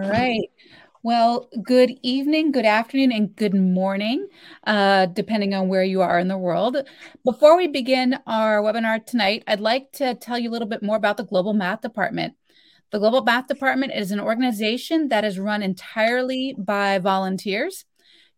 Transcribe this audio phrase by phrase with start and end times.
[0.00, 0.48] All right.
[1.02, 4.28] Well, good evening, good afternoon, and good morning,
[4.64, 6.76] uh, depending on where you are in the world.
[7.24, 10.96] Before we begin our webinar tonight, I'd like to tell you a little bit more
[10.96, 12.34] about the Global Math Department.
[12.92, 17.84] The Global Math Department is an organization that is run entirely by volunteers.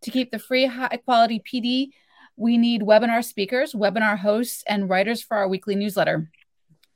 [0.03, 1.89] To keep the free, high quality PD,
[2.37, 6.31] we need webinar speakers, webinar hosts, and writers for our weekly newsletter.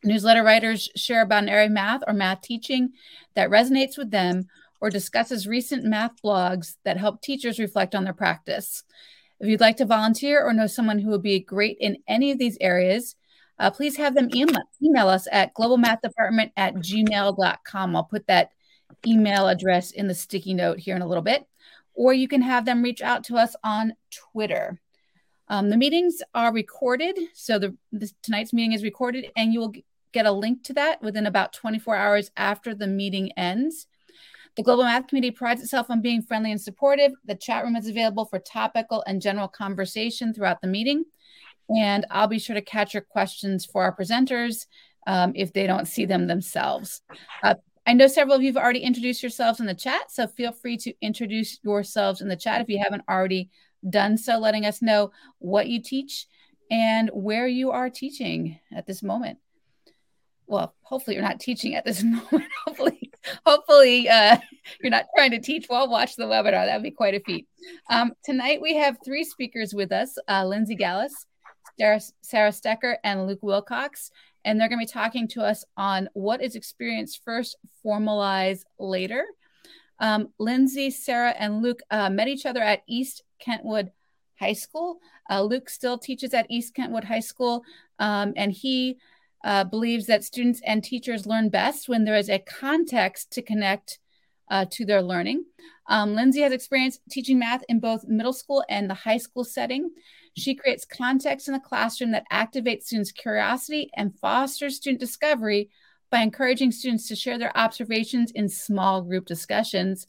[0.05, 2.93] Newsletter writers share about an area of math or math teaching
[3.35, 4.47] that resonates with them
[4.81, 8.83] or discusses recent math blogs that help teachers reflect on their practice.
[9.41, 12.39] If you'd like to volunteer or know someone who would be great in any of
[12.39, 13.17] these areas,
[13.59, 17.97] uh, please have them email, email us at globalmathdepartment at gmail.com.
[17.97, 18.51] I'll put that
[19.07, 21.47] email address in the sticky note here in a little bit.
[21.95, 24.81] Or you can have them reach out to us on Twitter.
[25.49, 27.19] Um, the meetings are recorded.
[27.35, 27.77] So the,
[28.23, 29.73] tonight's meeting is recorded, and you will
[30.15, 33.87] get a link to that within about 24 hours after the meeting ends.
[34.57, 37.13] The Global Math Committee prides itself on being friendly and supportive.
[37.25, 41.05] The chat room is available for topical and general conversation throughout the meeting.
[41.77, 44.67] And I'll be sure to catch your questions for our presenters
[45.09, 47.03] um, if they don't see them themselves.
[47.43, 50.53] Uh, I know several of you have already introduced yourselves in the chat, so feel
[50.53, 53.51] free to introduce yourselves in the chat if you haven't already
[53.91, 56.27] done so, letting us know what you teach
[56.71, 59.39] and where you are teaching at this moment.
[60.47, 62.45] Well, hopefully you're not teaching at this moment.
[62.67, 63.11] hopefully
[63.47, 64.37] hopefully uh,
[64.83, 66.67] you're not trying to teach while watch the webinar.
[66.67, 67.47] That would be quite a feat.
[67.91, 71.27] Um, tonight we have three speakers with us, uh, Lindsay Gallas,
[71.79, 74.11] Sarah, Stecher, and Luke Wilcox.
[74.45, 79.25] And they're going to be talking to us on what is experience first, formalize later.
[80.01, 83.91] Um, Lindsay, Sarah, and Luke uh, met each other at East Kentwood
[84.39, 84.99] High School.
[85.31, 87.63] Uh, Luke still teaches at East Kentwood High School,
[87.99, 88.99] um, and he
[89.45, 93.99] uh, believes that students and teachers learn best when there is a context to connect
[94.51, 95.45] uh, to their learning.
[95.87, 99.91] Um, Lindsay has experience teaching math in both middle school and the high school setting.
[100.37, 105.71] She creates context in the classroom that activates students' curiosity and fosters student discovery
[106.11, 110.07] by encouraging students to share their observations in small group discussions.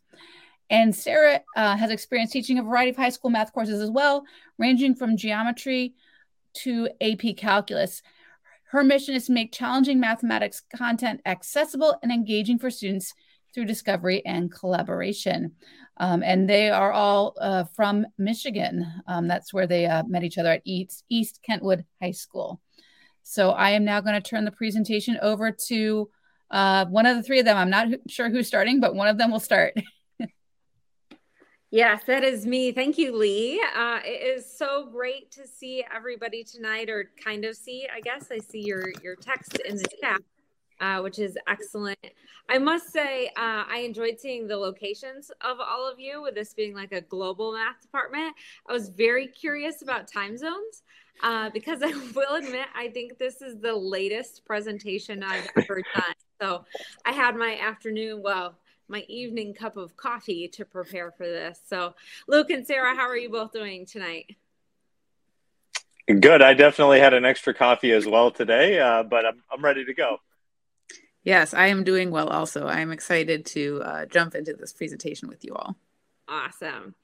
[0.70, 4.24] And Sarah uh, has experience teaching a variety of high school math courses as well,
[4.58, 5.94] ranging from geometry
[6.54, 8.02] to AP calculus.
[8.70, 13.14] Her mission is to make challenging mathematics content accessible and engaging for students
[13.54, 15.54] through discovery and collaboration.
[15.98, 18.86] Um, and they are all uh, from Michigan.
[19.08, 22.62] Um, that's where they uh, met each other at East, East Kentwood High School.
[23.24, 26.10] So I am now going to turn the presentation over to
[26.52, 27.58] uh, one of the three of them.
[27.58, 29.74] I'm not sure who's starting, but one of them will start.
[31.76, 32.72] Yes, that is me.
[32.72, 33.62] Thank you, Lee.
[33.76, 37.86] Uh, it is so great to see everybody tonight, or kind of see.
[37.94, 40.22] I guess I see your your text in the chat,
[40.80, 42.00] uh, which is excellent.
[42.48, 46.22] I must say, uh, I enjoyed seeing the locations of all of you.
[46.22, 48.34] With this being like a global math department,
[48.70, 50.84] I was very curious about time zones.
[51.22, 56.14] Uh, because I will admit, I think this is the latest presentation I've ever done.
[56.42, 56.64] So
[57.06, 58.56] I had my afternoon, well,
[58.88, 61.60] my evening cup of coffee to prepare for this.
[61.66, 61.96] So,
[62.28, 64.36] Luke and Sarah, how are you both doing tonight?
[66.08, 66.42] Good.
[66.42, 69.94] I definitely had an extra coffee as well today, uh, but I'm, I'm ready to
[69.94, 70.18] go.
[71.24, 72.68] Yes, I am doing well also.
[72.68, 75.76] I'm excited to uh, jump into this presentation with you all.
[76.28, 76.96] Awesome.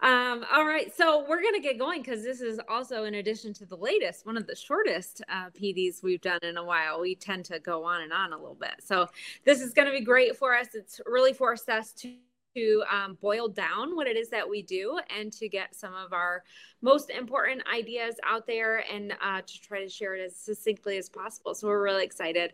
[0.00, 0.94] Um, all right.
[0.96, 4.24] So we're going to get going because this is also, in addition to the latest,
[4.24, 7.00] one of the shortest uh, PDs we've done in a while.
[7.00, 8.76] We tend to go on and on a little bit.
[8.84, 9.08] So
[9.44, 10.68] this is going to be great for us.
[10.74, 12.14] It's really forced us to
[12.58, 16.12] to um, boil down what it is that we do and to get some of
[16.12, 16.42] our
[16.82, 21.08] most important ideas out there and uh, to try to share it as succinctly as
[21.08, 21.54] possible.
[21.54, 22.52] So we're really excited.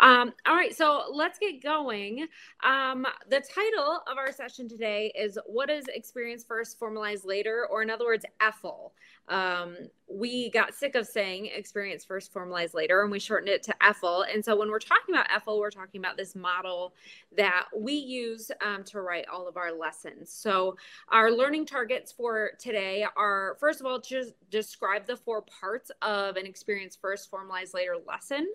[0.00, 2.26] Um, all right, so let's get going.
[2.64, 7.66] Um, the title of our session today is What is Experience First, Formalize Later?
[7.70, 8.90] Or in other words, EFL
[9.28, 9.76] um,
[10.12, 14.24] we got sick of saying experience first, formalize later, and we shortened it to EFL.
[14.32, 16.94] And so when we're talking about EFL, we're talking about this model
[17.36, 20.30] that we use um, to write all of our lessons.
[20.30, 20.76] So
[21.08, 26.36] our learning targets for today are, first of all, to describe the four parts of
[26.36, 28.52] an experience first, formalize later lesson.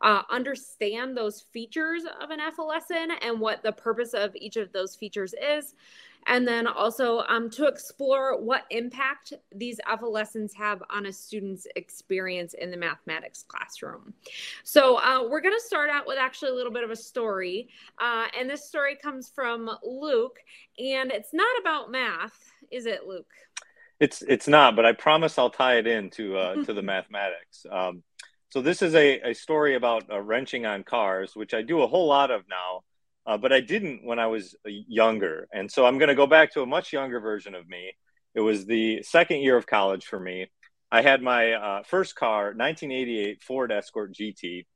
[0.00, 4.72] Uh, understand those features of an EFL lesson and what the purpose of each of
[4.72, 5.74] those features is
[6.26, 12.54] and then also um, to explore what impact these lessons have on a student's experience
[12.54, 14.12] in the mathematics classroom.
[14.64, 17.68] So uh, we're going to start out with actually a little bit of a story,
[18.00, 20.38] uh, and this story comes from Luke,
[20.78, 23.32] and it's not about math, is it, Luke?
[23.98, 27.66] It's it's not, but I promise I'll tie it in to uh, to the mathematics.
[27.70, 28.02] Um,
[28.48, 31.86] so this is a, a story about uh, wrenching on cars, which I do a
[31.86, 32.82] whole lot of now
[33.26, 35.46] uh, but I didn't when I was younger.
[35.52, 37.92] And so I'm going to go back to a much younger version of me.
[38.34, 40.50] It was the second year of college for me.
[40.92, 44.66] I had my uh, first car, 1988 Ford Escort GT,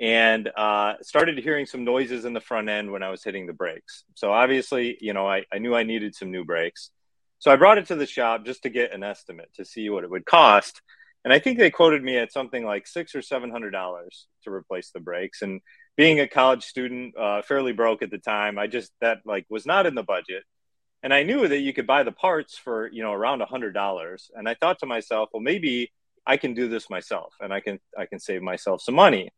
[0.00, 3.52] and uh, started hearing some noises in the front end when I was hitting the
[3.52, 4.04] brakes.
[4.14, 6.90] So obviously, you know, I, I knew I needed some new brakes.
[7.38, 10.04] So I brought it to the shop just to get an estimate to see what
[10.04, 10.82] it would cost.
[11.24, 14.50] And I think they quoted me at something like six or seven hundred dollars to
[14.50, 15.42] replace the brakes.
[15.42, 15.60] And
[15.96, 19.66] being a college student, uh, fairly broke at the time, I just that like was
[19.66, 20.44] not in the budget.
[21.02, 23.72] And I knew that you could buy the parts for you know around a hundred
[23.72, 24.30] dollars.
[24.34, 25.92] And I thought to myself, well, maybe
[26.26, 29.30] I can do this myself, and I can I can save myself some money.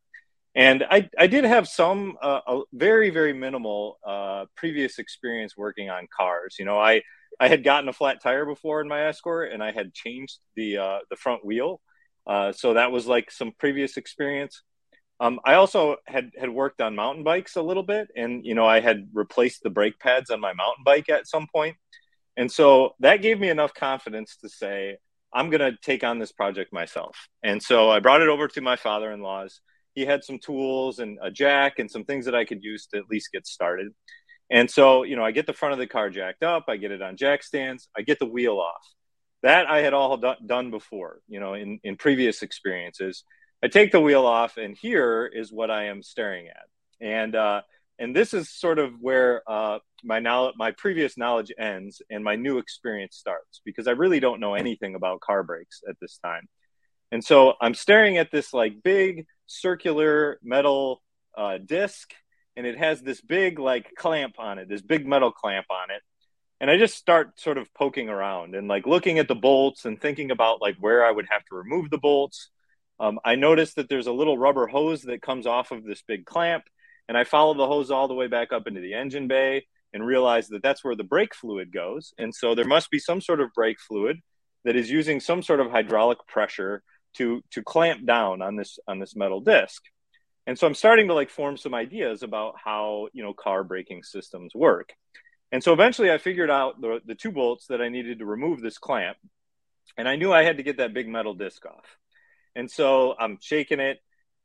[0.55, 5.91] And I, I did have some uh, a very very minimal uh, previous experience working
[5.91, 6.57] on cars.
[6.59, 7.03] You know, I
[7.39, 10.79] I had gotten a flat tire before in my Escort, and I had changed the
[10.79, 11.81] uh, the front wheel,
[12.27, 14.63] uh, so that was like some previous experience.
[15.19, 18.67] Um, I also had had worked on mountain bikes a little bit, and you know
[18.67, 21.77] I had replaced the brake pads on my mountain bike at some point,
[22.37, 24.99] and so that gave me enough confidence to say
[25.33, 27.29] I'm going to take on this project myself.
[27.43, 29.61] And so I brought it over to my father-in-law's.
[29.95, 32.99] He had some tools and a jack and some things that I could use to
[32.99, 33.89] at least get started.
[34.51, 36.93] And so, you know, I get the front of the car jacked up, I get
[36.93, 38.83] it on jack stands, I get the wheel off.
[39.43, 43.25] That I had all do- done before, you know, in, in previous experiences.
[43.63, 46.67] I take the wheel off, and here is what I am staring at.
[47.01, 47.63] And uh,
[47.99, 52.37] and this is sort of where uh, my now my previous knowledge ends and my
[52.37, 56.43] new experience starts because I really don't know anything about car brakes at this time.
[57.13, 61.03] And so I'm staring at this like big circular metal
[61.37, 62.13] uh, disc
[62.57, 66.03] and it has this big like clamp on it, this big metal clamp on it.
[66.61, 70.01] And I just start sort of poking around and like looking at the bolts and
[70.01, 72.49] thinking about like where I would have to remove the bolts.
[72.99, 76.25] Um, I noticed that there's a little rubber hose that comes off of this big
[76.25, 76.65] clamp,
[77.09, 80.05] and I follow the hose all the way back up into the engine bay and
[80.05, 82.13] realize that that's where the brake fluid goes.
[82.19, 84.21] And so there must be some sort of brake fluid
[84.65, 86.83] that is using some sort of hydraulic pressure
[87.15, 89.83] to to clamp down on this on this metal disc.
[90.47, 94.03] And so i'm starting to like form some ideas about how you know car braking
[94.03, 94.93] systems work.
[95.53, 98.61] And so eventually i figured out the, the two bolts that i needed to remove
[98.61, 99.17] this clamp
[99.97, 101.97] and i knew i had to get that big metal disc off
[102.57, 103.99] and so i'm shaking it.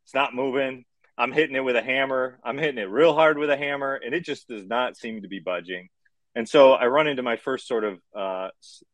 [0.05, 0.85] It's not moving.
[1.17, 2.39] I'm hitting it with a hammer.
[2.43, 5.27] I'm hitting it real hard with a hammer and it just does not seem to
[5.27, 5.89] be budging.
[6.35, 8.49] And so i run into my first sort of uh,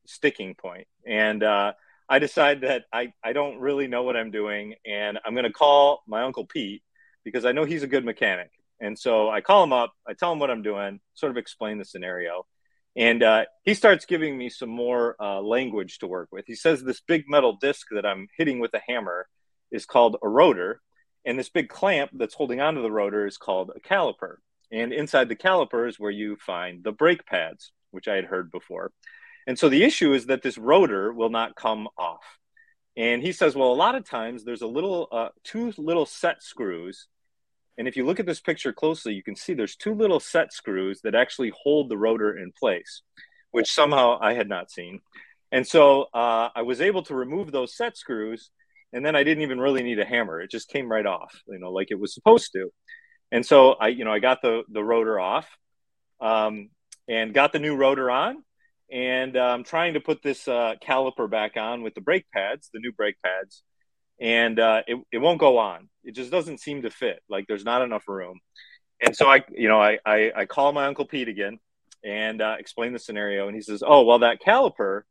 [0.05, 0.87] sticking point.
[1.05, 1.73] And uh,
[2.07, 5.51] i decide that I, I don't really know what i'm doing and i'm going to
[5.51, 6.81] call my uncle pete
[7.27, 8.51] because I know he's a good mechanic.
[8.79, 11.77] And so I call him up, I tell him what I'm doing, sort of explain
[11.77, 12.45] the scenario.
[12.97, 16.45] And uh, he starts giving me some more uh, language to work with.
[16.47, 19.27] He says this big metal disc that I'm hitting with a hammer
[19.71, 20.81] is called a rotor.
[21.23, 24.37] And this big clamp that's holding onto the rotor is called a caliper.
[24.71, 28.51] And inside the caliper is where you find the brake pads, which I had heard
[28.51, 28.91] before.
[29.45, 32.23] And so the issue is that this rotor will not come off.
[32.97, 36.41] And he says, well, a lot of times there's a little, uh, two little set
[36.41, 37.07] screws
[37.77, 40.51] and if you look at this picture closely, you can see there's two little set
[40.51, 43.03] screws that actually hold the rotor in place,
[43.51, 45.01] which somehow I had not seen.
[45.51, 48.49] And so uh, I was able to remove those set screws,
[48.91, 50.41] and then I didn't even really need a hammer.
[50.41, 52.71] It just came right off, you know, like it was supposed to.
[53.31, 55.47] And so I, you know, I got the the rotor off,
[56.19, 56.69] um,
[57.07, 58.43] and got the new rotor on,
[58.91, 62.69] and I'm um, trying to put this uh, caliper back on with the brake pads,
[62.73, 63.63] the new brake pads,
[64.19, 65.89] and uh, it, it won't go on.
[66.03, 67.19] It just doesn't seem to fit.
[67.29, 68.39] Like there's not enough room.
[69.01, 71.59] And so I, you know, I, I, I call my uncle Pete again
[72.03, 73.47] and uh, explain the scenario.
[73.47, 75.01] And he says, oh, well, that caliper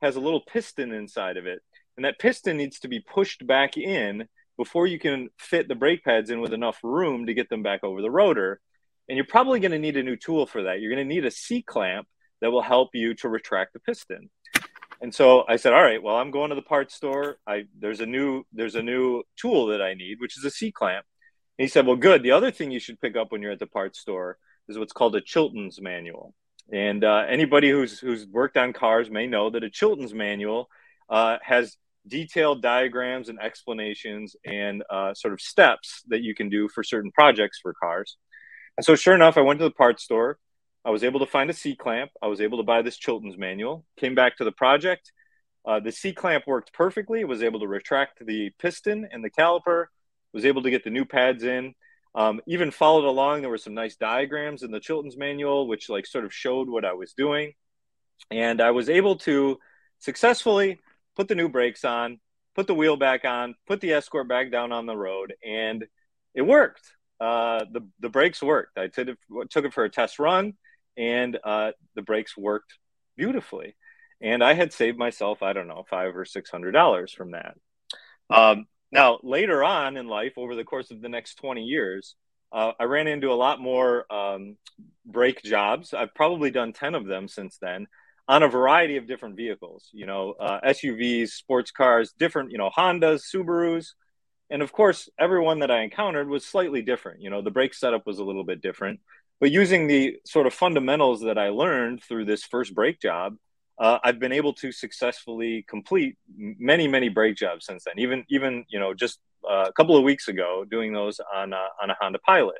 [0.00, 1.60] has a little piston inside of it.
[1.96, 6.04] And that piston needs to be pushed back in before you can fit the brake
[6.04, 8.60] pads in with enough room to get them back over the rotor.
[9.08, 10.80] And you're probably going to need a new tool for that.
[10.80, 12.06] You're going to need a C clamp
[12.40, 14.30] that will help you to retract the piston.
[15.04, 17.36] And so I said, all right, well, I'm going to the parts store.
[17.46, 20.72] I there's a new there's a new tool that I need, which is a C
[20.72, 21.04] clamp.
[21.58, 22.22] And he said, well, good.
[22.22, 24.94] The other thing you should pick up when you're at the parts store is what's
[24.94, 26.34] called a Chilton's manual.
[26.72, 30.70] And uh, anybody who's who's worked on cars may know that a Chilton's manual
[31.10, 31.76] uh, has
[32.08, 37.10] detailed diagrams and explanations and uh, sort of steps that you can do for certain
[37.10, 38.16] projects for cars.
[38.78, 40.38] And so, sure enough, I went to the parts store.
[40.84, 42.10] I was able to find a C clamp.
[42.22, 43.84] I was able to buy this Chilton's manual.
[43.96, 45.12] Came back to the project.
[45.66, 47.20] Uh, the C clamp worked perfectly.
[47.20, 49.86] It was able to retract the piston and the caliper.
[50.32, 51.74] Was able to get the new pads in.
[52.14, 53.40] Um, even followed along.
[53.40, 56.84] There were some nice diagrams in the Chilton's manual, which like sort of showed what
[56.84, 57.54] I was doing.
[58.30, 59.58] And I was able to
[59.98, 60.80] successfully
[61.16, 62.20] put the new brakes on,
[62.54, 65.86] put the wheel back on, put the Escort back down on the road, and
[66.34, 66.82] it worked.
[67.20, 68.76] uh, the the brakes worked.
[68.78, 69.18] I it,
[69.50, 70.54] took it for a test run,
[70.96, 72.74] and uh, the brakes worked
[73.16, 73.76] beautifully.
[74.20, 77.54] And I had saved myself, I don't know, five or six hundred dollars from that.
[78.30, 82.14] Um, now, later on in life, over the course of the next twenty years,
[82.52, 84.56] uh, I ran into a lot more um,
[85.04, 85.92] brake jobs.
[85.92, 87.86] I've probably done ten of them since then
[88.26, 89.90] on a variety of different vehicles.
[89.92, 92.52] You know, uh, SUVs, sports cars, different.
[92.52, 93.88] You know, Hondas, Subarus
[94.50, 98.06] and of course everyone that i encountered was slightly different you know the brake setup
[98.06, 99.00] was a little bit different
[99.40, 103.36] but using the sort of fundamentals that i learned through this first brake job
[103.78, 108.64] uh, i've been able to successfully complete many many brake jobs since then even even
[108.68, 111.96] you know just uh, a couple of weeks ago doing those on a, on a
[112.00, 112.58] honda pilot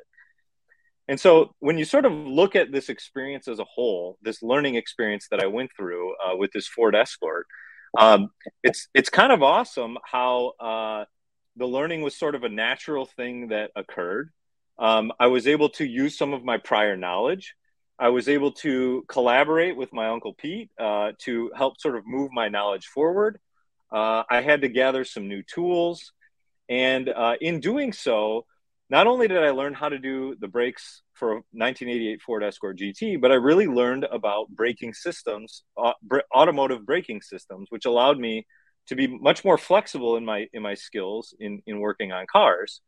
[1.07, 4.75] and so when you sort of look at this experience as a whole this learning
[4.75, 7.45] experience that i went through uh, with this ford escort
[7.97, 8.29] um,
[8.63, 11.05] it's it's kind of awesome how uh,
[11.55, 14.31] the learning was sort of a natural thing that occurred.
[14.77, 17.55] Um, I was able to use some of my prior knowledge.
[17.97, 22.31] I was able to collaborate with my uncle Pete uh, to help sort of move
[22.33, 23.39] my knowledge forward.
[23.91, 26.11] Uh, I had to gather some new tools.
[26.67, 28.45] And uh, in doing so,
[28.89, 32.77] not only did I learn how to do the brakes for a 1988 Ford Escort
[32.77, 35.93] GT, but I really learned about braking systems, uh,
[36.35, 38.45] automotive braking systems, which allowed me
[38.87, 42.81] to be much more flexible in my in my skills in in working on cars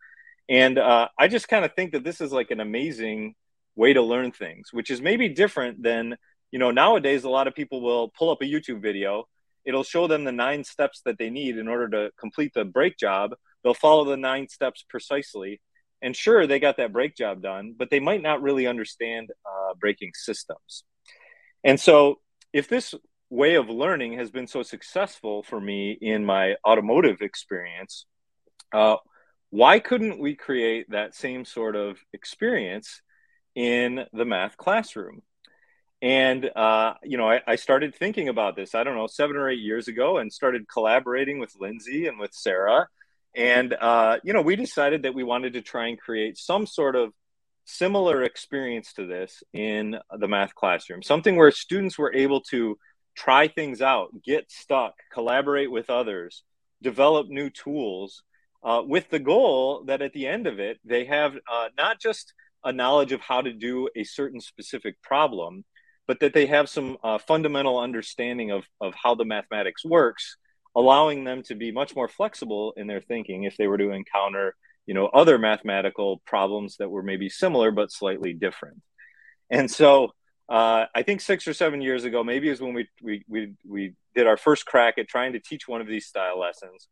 [0.50, 3.36] and uh, i just kind of think that this is like an amazing
[3.76, 6.18] way to learn things which is maybe different than
[6.52, 9.26] you know nowadays a lot of people will pull up a youtube video.
[9.66, 12.98] It'll show them the nine steps that they need in order to complete the brake
[12.98, 13.36] job.
[13.64, 15.60] They'll follow the nine steps precisely.
[16.02, 19.74] And sure they got that brake job done but they might not really understand uh,
[19.80, 20.84] braking systems.
[21.64, 22.20] And so
[22.54, 22.96] if this
[23.30, 28.06] way of learning has been so successful for me in my automotive experience,
[28.74, 28.96] uh,
[29.50, 33.02] why couldn't we create that same sort of experience
[33.56, 35.22] in the math classroom?
[36.02, 39.50] And, uh, you know, I, I, started thinking about this, I don't know, seven or
[39.50, 42.88] eight years ago and started collaborating with Lindsay and with Sarah.
[43.36, 46.96] And, uh, you know, we decided that we wanted to try and create some sort
[46.96, 47.14] of
[47.66, 52.78] similar experience to this in the math classroom, something where students were able to
[53.16, 56.44] try things out, get stuck, collaborate with others,
[56.82, 58.24] develop new tools,
[58.64, 62.34] uh, with the goal that at the end of it, they have uh, not just
[62.64, 65.64] a knowledge of how to do a certain specific problem,
[66.08, 70.38] but that they have some uh, fundamental understanding of, of how the mathematics works,
[70.76, 74.56] allowing them to be much more flexible in their thinking if they were to encounter
[74.86, 78.82] you know other mathematical problems that were maybe similar but slightly different
[79.50, 80.12] and so
[80.50, 83.94] uh, I think six or seven years ago, maybe is when we, we, we, we
[84.16, 86.88] did our first crack at trying to teach one of these style lessons.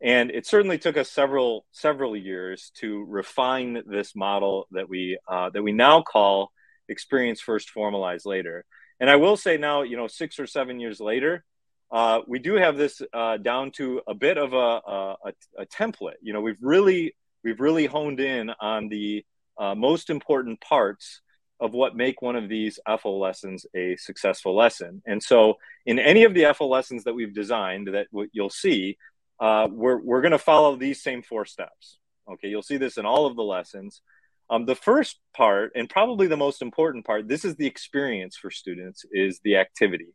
[0.00, 5.50] And it certainly took us several, several years to refine this model that we, uh,
[5.50, 6.52] that we now call
[6.88, 8.64] experience first, formalize later.
[9.00, 11.44] And I will say now, you know, six or seven years later,
[11.90, 15.16] uh, we do have this uh, down to a bit of a, a,
[15.58, 16.16] a, template.
[16.20, 19.24] You know, we've really, we've really honed in on the
[19.56, 21.22] uh, most important parts
[21.60, 25.02] of what make one of these EFL lessons a successful lesson.
[25.06, 25.54] And so,
[25.86, 28.98] in any of the EFL lessons that we've designed, that what you'll see,
[29.40, 31.98] uh, we're we're going to follow these same four steps.
[32.30, 34.02] Okay, you'll see this in all of the lessons.
[34.50, 38.50] Um, the first part, and probably the most important part, this is the experience for
[38.50, 40.14] students, is the activity.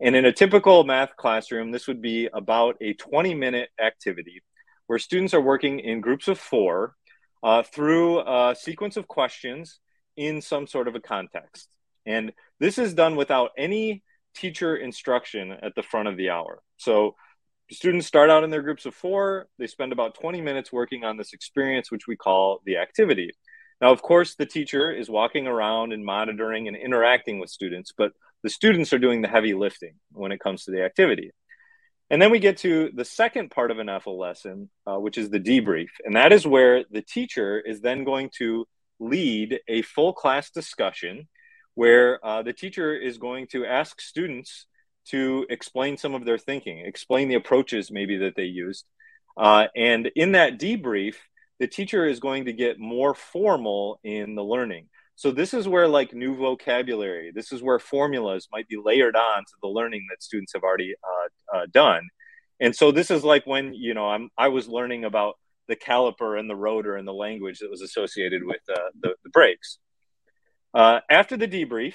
[0.00, 4.42] And in a typical math classroom, this would be about a 20 minute activity
[4.86, 6.96] where students are working in groups of four
[7.42, 9.78] uh, through a sequence of questions
[10.16, 11.68] in some sort of a context.
[12.06, 14.02] And this is done without any
[14.34, 16.62] teacher instruction at the front of the hour.
[16.76, 17.14] So
[17.70, 19.48] students start out in their groups of four.
[19.58, 23.30] They spend about 20 minutes working on this experience, which we call the activity.
[23.80, 28.12] Now, of course, the teacher is walking around and monitoring and interacting with students, but
[28.42, 31.30] the students are doing the heavy lifting when it comes to the activity.
[32.10, 35.30] And then we get to the second part of an EFL lesson, uh, which is
[35.30, 35.88] the debrief.
[36.04, 38.66] And that is where the teacher is then going to
[38.98, 41.28] lead a full class discussion
[41.74, 44.66] where uh, the teacher is going to ask students
[45.10, 48.84] to explain some of their thinking, explain the approaches maybe that they used.
[49.36, 51.14] Uh, and in that debrief,
[51.58, 54.88] the teacher is going to get more formal in the learning.
[55.16, 59.40] So this is where like new vocabulary, this is where formulas might be layered on
[59.40, 62.08] to the learning that students have already uh, uh, done.
[62.58, 65.34] And so this is like when, you know, I'm, I was learning about
[65.68, 69.30] the caliper and the rotor and the language that was associated with uh, the, the
[69.30, 69.78] brakes.
[70.72, 71.94] Uh, after the debrief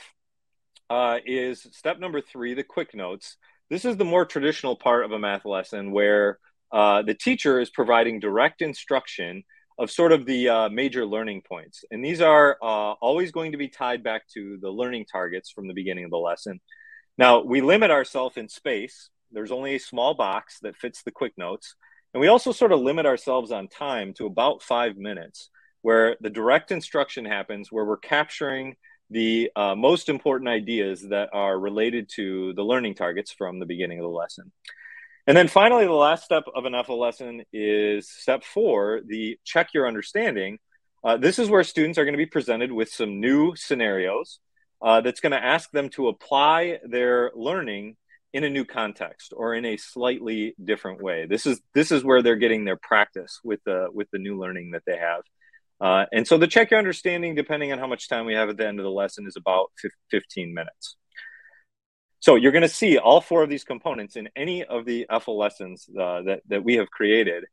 [0.90, 3.38] uh, is step number three, the quick notes.
[3.70, 6.40] This is the more traditional part of a math lesson where
[6.72, 9.44] uh, the teacher is providing direct instruction
[9.78, 11.84] of sort of the uh, major learning points.
[11.92, 15.68] And these are uh, always going to be tied back to the learning targets from
[15.68, 16.62] the beginning of the lesson.
[17.18, 19.10] Now, we limit ourselves in space.
[19.32, 21.76] There's only a small box that fits the quick notes.
[22.14, 25.50] And we also sort of limit ourselves on time to about five minutes,
[25.82, 28.76] where the direct instruction happens, where we're capturing
[29.10, 34.00] the uh, most important ideas that are related to the learning targets from the beginning
[34.00, 34.52] of the lesson.
[35.28, 39.74] And then finally, the last step of an EFL lesson is step four, the check
[39.74, 40.60] your understanding.
[41.04, 44.40] Uh, this is where students are going to be presented with some new scenarios
[44.82, 47.96] uh, that's going to ask them to apply their learning
[48.34, 51.26] in a new context or in a slightly different way.
[51.26, 54.72] This is this is where they're getting their practice with the with the new learning
[54.72, 55.22] that they have.
[55.82, 58.58] Uh, and so the check your understanding, depending on how much time we have at
[58.58, 59.72] the end of the lesson, is about
[60.12, 60.96] 15 minutes.
[62.20, 65.38] So you're going to see all four of these components in any of the EFL
[65.38, 67.44] lessons uh, that, that we have created.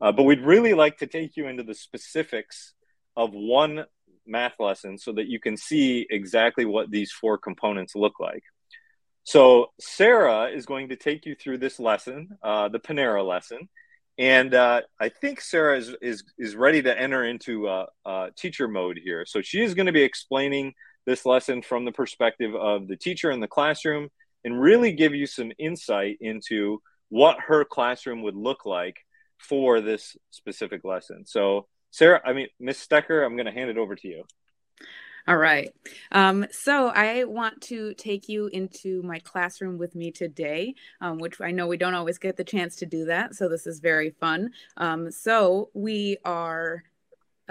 [0.00, 2.74] Uh, but we'd really like to take you into the specifics
[3.16, 3.84] of one
[4.26, 8.42] math lesson so that you can see exactly what these four components look like.
[9.24, 13.68] So Sarah is going to take you through this lesson, uh, the Panera lesson.
[14.20, 18.68] And uh, I think Sarah is, is, is ready to enter into uh, uh, teacher
[18.68, 19.24] mode here.
[19.26, 20.74] So she is going to be explaining
[21.06, 24.10] this lesson from the perspective of the teacher in the classroom
[24.44, 28.98] and really give you some insight into what her classroom would look like
[29.38, 31.24] for this specific lesson.
[31.24, 34.24] So, Sarah, I mean, Miss Stecher, I'm going to hand it over to you.
[35.30, 35.72] All right.
[36.10, 41.40] Um, so I want to take you into my classroom with me today, um, which
[41.40, 43.36] I know we don't always get the chance to do that.
[43.36, 44.50] So this is very fun.
[44.76, 46.82] Um, so we are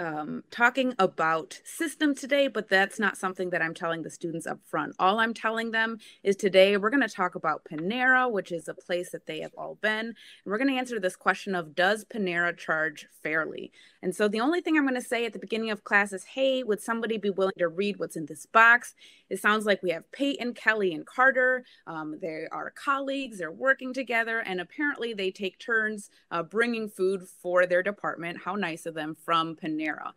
[0.00, 4.58] um, talking about system today, but that's not something that I'm telling the students up
[4.64, 4.94] front.
[4.98, 8.74] All I'm telling them is today we're going to talk about Panera, which is a
[8.74, 10.06] place that they have all been.
[10.06, 10.14] And
[10.46, 13.72] we're going to answer this question of does Panera charge fairly?
[14.02, 16.24] And so the only thing I'm going to say at the beginning of class is,
[16.24, 18.94] hey, would somebody be willing to read what's in this box?
[19.28, 21.64] It sounds like we have Peyton, Kelly, and Carter.
[21.86, 27.24] Um, they are colleagues, they're working together, and apparently they take turns uh, bringing food
[27.42, 28.38] for their department.
[28.44, 30.14] How nice of them from Panera era.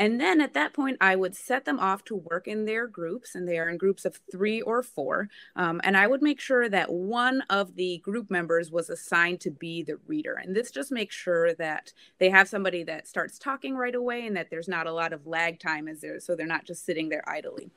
[0.00, 3.34] And then at that point, I would set them off to work in their groups,
[3.34, 5.28] and they are in groups of three or four.
[5.56, 9.50] Um, and I would make sure that one of the group members was assigned to
[9.50, 10.40] be the reader.
[10.42, 14.34] And this just makes sure that they have somebody that starts talking right away and
[14.38, 17.10] that there's not a lot of lag time as they're so they're not just sitting
[17.10, 17.68] there idly.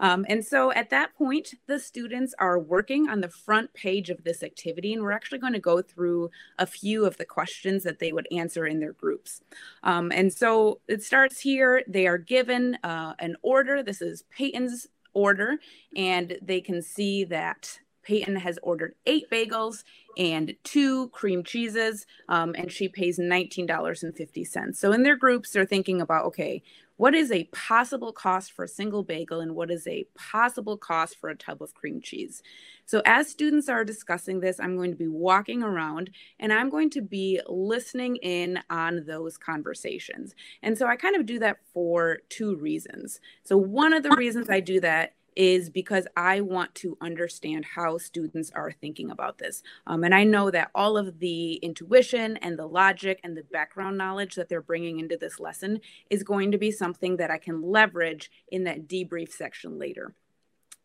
[0.00, 4.22] Um, and so at that point, the students are working on the front page of
[4.22, 8.00] this activity, and we're actually going to go through a few of the questions that
[8.00, 9.40] they would answer in their groups.
[9.82, 13.82] Um, and so it starts here here they are given uh, an order.
[13.82, 15.58] This is Peyton's order,
[15.96, 19.84] and they can see that Peyton has ordered eight bagels
[20.16, 24.74] and two cream cheeses, um, and she pays $19.50.
[24.76, 26.62] So in their groups, they're thinking about okay,
[27.00, 31.18] what is a possible cost for a single bagel and what is a possible cost
[31.18, 32.42] for a tub of cream cheese?
[32.84, 36.90] So, as students are discussing this, I'm going to be walking around and I'm going
[36.90, 40.34] to be listening in on those conversations.
[40.62, 43.18] And so, I kind of do that for two reasons.
[43.44, 47.96] So, one of the reasons I do that is because I want to understand how
[47.96, 49.62] students are thinking about this.
[49.86, 53.96] Um, and I know that all of the intuition and the logic and the background
[53.96, 57.62] knowledge that they're bringing into this lesson is going to be something that I can
[57.62, 60.12] leverage in that debrief section later.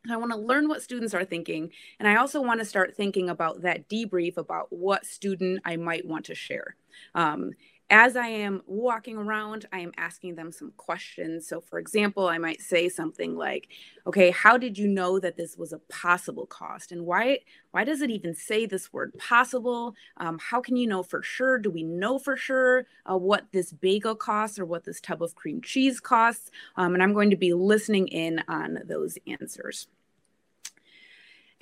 [0.10, 1.72] I want to learn what students are thinking.
[2.00, 6.08] And I also want to start thinking about that debrief about what student I might
[6.08, 6.78] want to share.
[7.14, 7.52] Um,
[7.90, 11.48] as I am walking around, I am asking them some questions.
[11.48, 13.68] So, for example, I might say something like,
[14.08, 17.40] "Okay, how did you know that this was a possible cost, and why
[17.72, 19.96] why does it even say this word possible?
[20.18, 21.60] Um, how can you know for sure?
[21.60, 25.36] Do we know for sure uh, what this bagel costs or what this tub of
[25.36, 29.88] cream cheese costs?" Um, and I'm going to be listening in on those answers.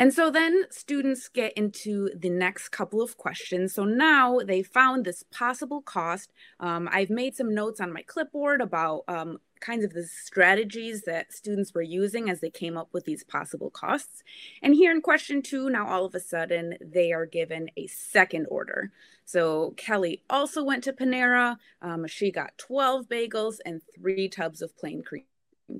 [0.03, 3.73] And so then students get into the next couple of questions.
[3.73, 6.33] So now they found this possible cost.
[6.59, 11.31] Um, I've made some notes on my clipboard about um, kinds of the strategies that
[11.31, 14.23] students were using as they came up with these possible costs.
[14.61, 18.47] And here in question two, now all of a sudden they are given a second
[18.51, 18.91] order.
[19.23, 21.59] So Kelly also went to Panera.
[21.81, 25.23] Um, she got 12 bagels and three tubs of plain cream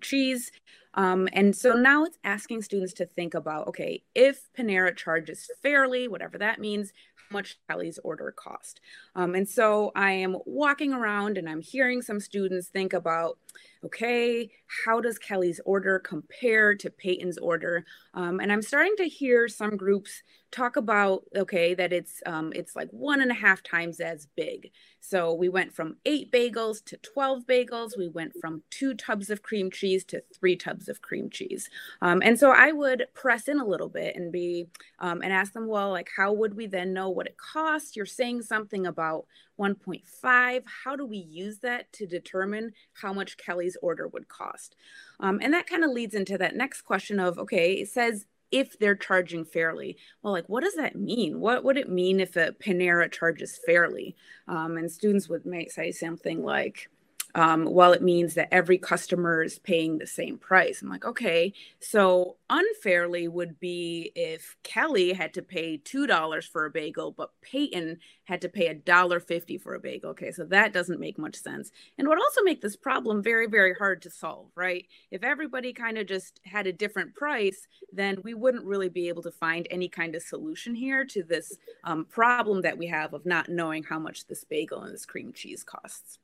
[0.02, 0.52] cheese.
[0.96, 6.08] Um, and so now it's asking students to think about okay, if Panera charges fairly,
[6.08, 8.80] whatever that means, how much Kelly's order cost.
[9.15, 13.38] Um, and so I am walking around and I'm hearing some students think about
[13.84, 14.50] okay,
[14.86, 17.86] how does Kelly's order compare to Peyton's order?
[18.13, 20.22] Um, and I'm starting to hear some groups
[20.54, 24.72] talk about okay that it's um, it's like one and a half times as big.
[25.00, 27.98] So we went from eight bagels to 12 bagels.
[27.98, 31.70] We went from two tubs of cream cheese to three tubs of cream cheese.
[32.02, 34.68] Um, and so i would press in a little bit and be
[35.00, 37.96] um, and ask them well like how would we then know what it costs?
[37.96, 39.26] You're saying something about
[39.60, 44.76] 1.5 how do we use that to determine how much kelly's order would cost?
[45.20, 48.78] Um, and that kind of leads into that next question of okay it says if
[48.78, 49.98] they're charging fairly.
[50.22, 51.39] Well, like, what does that mean?
[51.39, 54.16] What would it mean if a Panera charges fairly?
[54.48, 56.89] Um, and students would may say something like,
[57.36, 60.82] um, well, it means that every customer is paying the same price.
[60.82, 66.65] I'm like, okay, so unfairly would be if Kelly had to pay two dollars for
[66.65, 70.12] a bagel, but Peyton had to pay a dollar fifty for a bagel.
[70.12, 73.74] Okay, so that doesn't make much sense, and would also make this problem very, very
[73.74, 74.86] hard to solve, right?
[75.10, 79.24] If everybody kind of just had a different price, then we wouldn't really be able
[79.24, 83.26] to find any kind of solution here to this um, problem that we have of
[83.26, 86.19] not knowing how much this bagel and this cream cheese costs.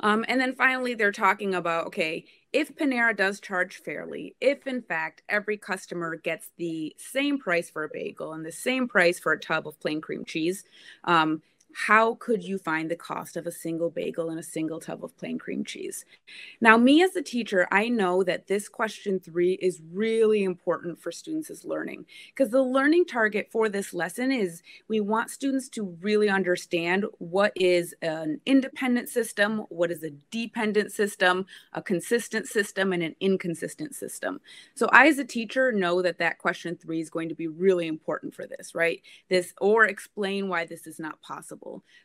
[0.00, 4.82] Um, and then finally, they're talking about okay, if Panera does charge fairly, if in
[4.82, 9.32] fact every customer gets the same price for a bagel and the same price for
[9.32, 10.64] a tub of plain cream cheese,
[11.04, 11.42] um,
[11.74, 15.16] how could you find the cost of a single bagel and a single tub of
[15.16, 16.04] plain cream cheese?
[16.60, 21.10] Now, me as a teacher, I know that this question three is really important for
[21.10, 26.28] students' learning because the learning target for this lesson is we want students to really
[26.28, 33.02] understand what is an independent system, what is a dependent system, a consistent system, and
[33.02, 34.40] an inconsistent system.
[34.74, 37.86] So, I as a teacher know that that question three is going to be really
[37.86, 39.00] important for this, right?
[39.28, 41.61] This or explain why this is not possible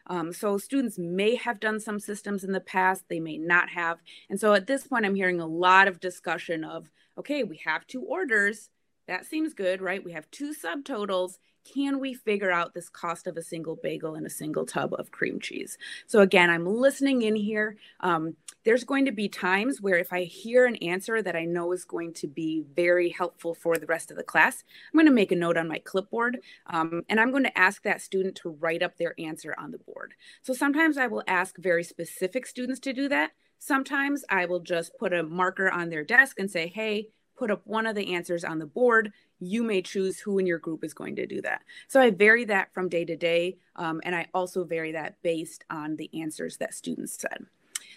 [0.08, 4.00] Um, so students may have done some systems in the past, they may not have.
[4.30, 7.88] And so at this point, I'm hearing a lot of discussion of, okay, we have
[7.88, 8.70] two orders.
[9.08, 10.04] That seems good, right?
[10.04, 11.38] We have two subtotals
[11.74, 15.12] can we figure out this cost of a single bagel and a single tub of
[15.12, 15.78] cream cheese?
[16.06, 17.78] So, again, I'm listening in here.
[18.00, 21.72] Um, there's going to be times where if I hear an answer that I know
[21.72, 25.12] is going to be very helpful for the rest of the class, I'm going to
[25.12, 28.50] make a note on my clipboard um, and I'm going to ask that student to
[28.50, 30.14] write up their answer on the board.
[30.44, 33.32] So, sometimes I will ask very specific students to do that.
[33.60, 37.62] Sometimes I will just put a marker on their desk and say, hey, put up
[37.66, 40.94] one of the answers on the board you may choose who in your group is
[40.94, 41.62] going to do that.
[41.88, 45.64] So I vary that from day to day, um, and I also vary that based
[45.70, 47.46] on the answers that students said.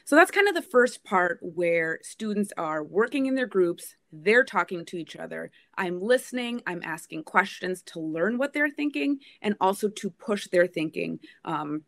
[0.04, 4.44] So that's kind of the first part where students are working in their groups, they're
[4.44, 5.50] talking to each other.
[5.76, 10.66] I'm listening, I'm asking questions to learn what they're thinking, and also to push their
[10.66, 11.20] thinking.
[11.44, 11.82] Um,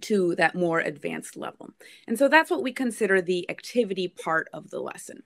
[0.00, 1.70] to that more advanced level.
[2.08, 5.22] And so that's what we consider the activity part of the lesson.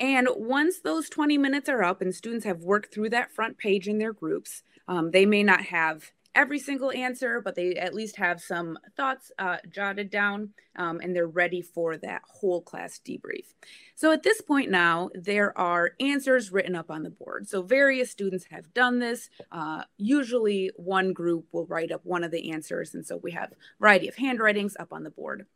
[0.00, 3.86] And once those 20 minutes are up and students have worked through that front page
[3.86, 8.16] in their groups, um, they may not have every single answer, but they at least
[8.16, 13.46] have some thoughts uh, jotted down um, and they're ready for that whole class debrief.
[13.94, 17.48] So at this point now, there are answers written up on the board.
[17.48, 19.28] So various students have done this.
[19.52, 22.94] Uh, usually one group will write up one of the answers.
[22.94, 25.46] And so we have a variety of handwritings up on the board.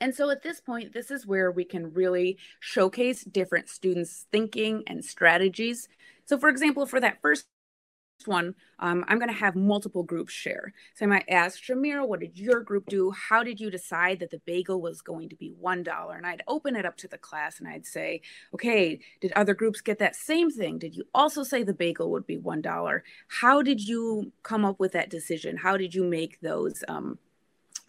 [0.00, 4.82] And so at this point, this is where we can really showcase different students' thinking
[4.86, 5.88] and strategies.
[6.24, 7.46] So, for example, for that first
[8.26, 10.72] one, um, I'm going to have multiple groups share.
[10.94, 13.10] So I might ask Shamira, what did your group do?
[13.10, 16.16] How did you decide that the bagel was going to be $1?
[16.16, 18.22] And I'd open it up to the class and I'd say,
[18.54, 20.78] okay, did other groups get that same thing?
[20.78, 23.00] Did you also say the bagel would be $1?
[23.28, 25.56] How did you come up with that decision?
[25.56, 26.84] How did you make those?
[26.88, 27.18] Um,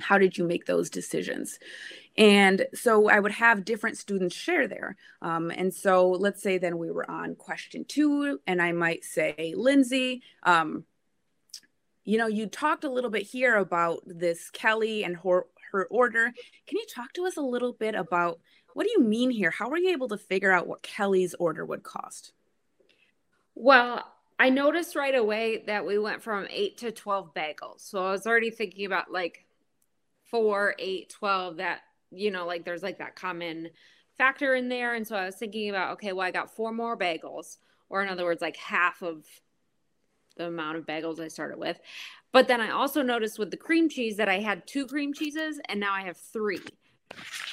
[0.03, 1.59] how did you make those decisions?
[2.17, 4.95] And so i would have different students share there.
[5.21, 9.53] Um, and so let's say then we were on question two and i might say
[9.57, 10.85] lindsay um,
[12.03, 16.33] you know you talked a little bit here about this kelly and her, her order.
[16.67, 18.39] Can you talk to us a little bit about
[18.73, 19.51] what do you mean here?
[19.51, 22.33] How were you able to figure out what kelly's order would cost?
[23.55, 24.05] Well
[24.39, 27.81] I noticed right away that we went from eight to 12 bagels.
[27.81, 29.45] So I was already thinking about like
[30.33, 33.69] four, eight, 12, that, you know, like there's like that common
[34.17, 34.95] factor in there.
[34.95, 38.09] And so I was thinking about, okay, well, I got four more bagels, or in
[38.09, 39.25] other words, like half of
[40.35, 41.79] the amount of bagels I started with.
[42.31, 45.61] But then I also noticed with the cream cheese that I had two cream cheeses
[45.65, 46.61] and now I have three.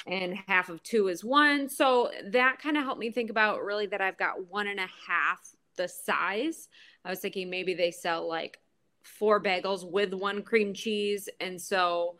[0.07, 1.69] And half of two is one.
[1.69, 4.89] So that kind of helped me think about really that I've got one and a
[5.07, 6.67] half the size.
[7.05, 8.57] I was thinking maybe they sell like
[9.03, 11.29] four bagels with one cream cheese.
[11.39, 12.15] And so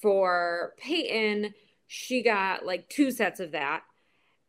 [0.00, 1.54] for Peyton,
[1.86, 3.82] she got like two sets of that.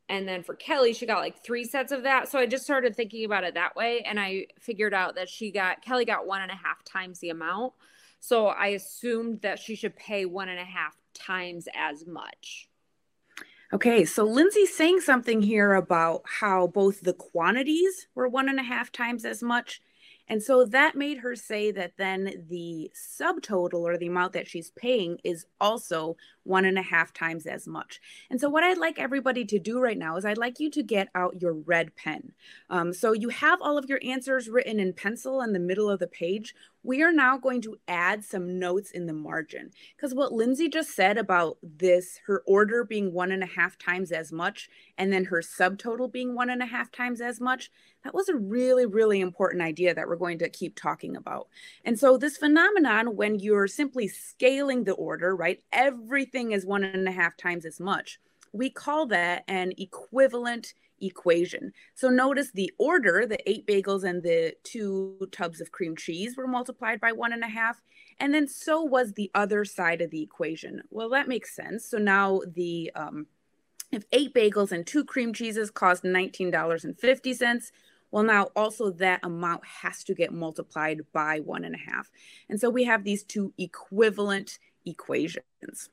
[0.10, 2.30] And then for Kelly, she got like three sets of that.
[2.30, 4.02] So I just started thinking about it that way.
[4.02, 7.30] And I figured out that she got, Kelly got one and a half times the
[7.30, 7.74] amount.
[8.20, 12.70] So I assumed that she should pay one and a half times as much.
[13.74, 18.64] Okay, so Lindsay's saying something here about how both the quantities were one and a
[18.64, 19.82] half times as much
[20.28, 24.72] and so that made her say that then the subtotal or the amount that she's
[24.72, 28.00] paying is also one and a half times as much.
[28.30, 30.84] And so, what I'd like everybody to do right now is I'd like you to
[30.84, 32.32] get out your red pen.
[32.70, 36.00] Um, so, you have all of your answers written in pencil in the middle of
[36.00, 36.56] the page.
[36.84, 40.96] We are now going to add some notes in the margin because what Lindsay just
[40.96, 45.26] said about this, her order being one and a half times as much, and then
[45.26, 47.70] her subtotal being one and a half times as much,
[48.04, 51.50] that was a really, really important idea that we're going to keep talking about.
[51.84, 55.62] And so, this phenomenon, when you're simply scaling the order, right,
[56.52, 58.20] is one and a half times as much,
[58.54, 61.74] we call that an equivalent equation.
[61.96, 66.48] So, notice the order, the eight bagels and the two tubs of cream cheese were
[66.48, 67.82] multiplied by one and a half.
[68.20, 70.82] And then so was the other side of the equation.
[70.90, 71.86] Well, that makes sense.
[71.90, 73.28] So now the um,
[73.92, 77.72] if eight bagels and two cream cheeses cost $19.50,
[78.12, 82.10] well, now also that amount has to get multiplied by one and a half.
[82.50, 85.90] And so we have these two equivalent equations.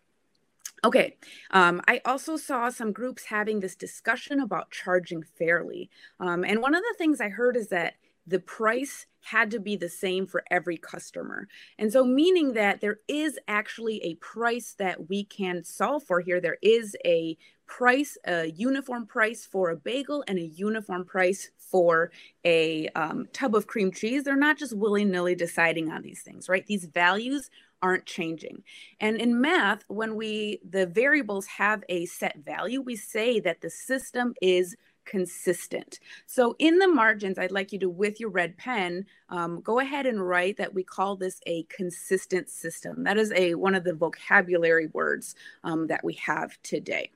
[0.84, 1.16] Okay,
[1.50, 5.88] um, I also saw some groups having this discussion about charging fairly.
[6.20, 7.94] Um, and one of the things I heard is that
[8.26, 11.48] the price had to be the same for every customer.
[11.78, 16.40] And so, meaning that there is actually a price that we can solve for here.
[16.40, 22.10] There is a price, a uniform price for a bagel and a uniform price for
[22.44, 24.24] a um, tub of cream cheese.
[24.24, 26.66] They're not just willy nilly deciding on these things, right?
[26.66, 27.50] These values
[27.82, 28.62] aren't changing.
[29.00, 33.70] And in math, when we, the variables have a set value, we say that the
[33.70, 36.00] system is consistent.
[36.26, 40.06] So in the margins, I'd like you to, with your red pen, um, go ahead
[40.06, 43.04] and write that we call this a consistent system.
[43.04, 47.10] That is a one of the vocabulary words um, that we have today.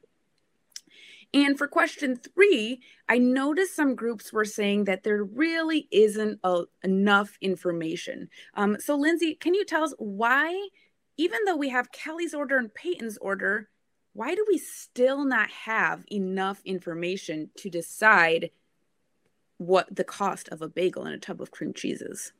[1.34, 6.62] And for question three, I noticed some groups were saying that there really isn't a,
[6.82, 8.30] enough information.
[8.54, 10.68] Um, so, Lindsay, can you tell us why,
[11.18, 13.68] even though we have Kelly's order and Peyton's order,
[14.14, 18.50] why do we still not have enough information to decide
[19.58, 22.32] what the cost of a bagel and a tub of cream cheese is?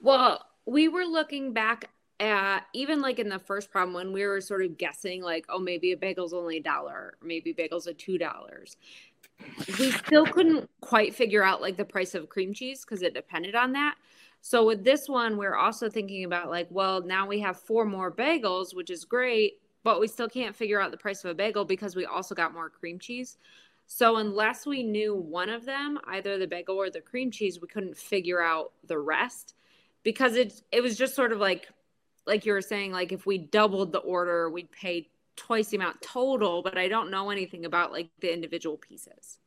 [0.00, 4.40] Well, we were looking back uh, even like in the first problem when we were
[4.40, 8.18] sort of guessing like oh maybe a bagel's only a dollar maybe bagels are two
[8.18, 8.76] dollars.
[9.78, 13.56] We still couldn't quite figure out like the price of cream cheese because it depended
[13.56, 13.96] on that.
[14.42, 18.12] So with this one we're also thinking about like well now we have four more
[18.12, 21.64] bagels which is great but we still can't figure out the price of a bagel
[21.64, 23.38] because we also got more cream cheese.
[23.86, 27.66] So unless we knew one of them either the bagel or the cream cheese we
[27.66, 29.56] couldn't figure out the rest
[30.04, 31.68] because it it was just sort of like
[32.26, 36.00] like you were saying, like if we doubled the order, we'd pay twice the amount
[36.00, 39.38] total, but I don't know anything about like the individual pieces.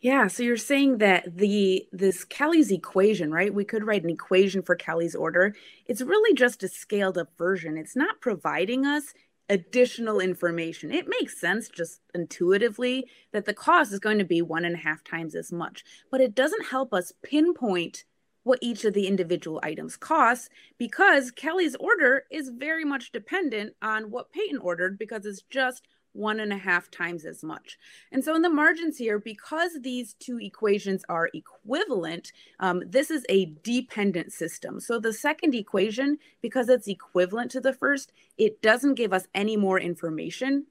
[0.00, 3.54] Yeah, so you're saying that the this Kelly's equation, right?
[3.54, 5.54] We could write an equation for Kelly's order.
[5.86, 7.78] It's really just a scaled up version.
[7.78, 9.14] It's not providing us
[9.48, 10.90] additional information.
[10.90, 14.78] It makes sense just intuitively that the cost is going to be one and a
[14.78, 18.04] half times as much, but it doesn't help us pinpoint
[18.44, 24.10] what each of the individual items costs because Kelly's order is very much dependent on
[24.10, 27.76] what Peyton ordered because it's just one and a half times as much.
[28.12, 33.26] And so in the margins here, because these two equations are equivalent, um, this is
[33.28, 34.80] a dependent system.
[34.80, 39.56] So the second equation, because it's equivalent to the first, it doesn't give us any
[39.56, 40.66] more information.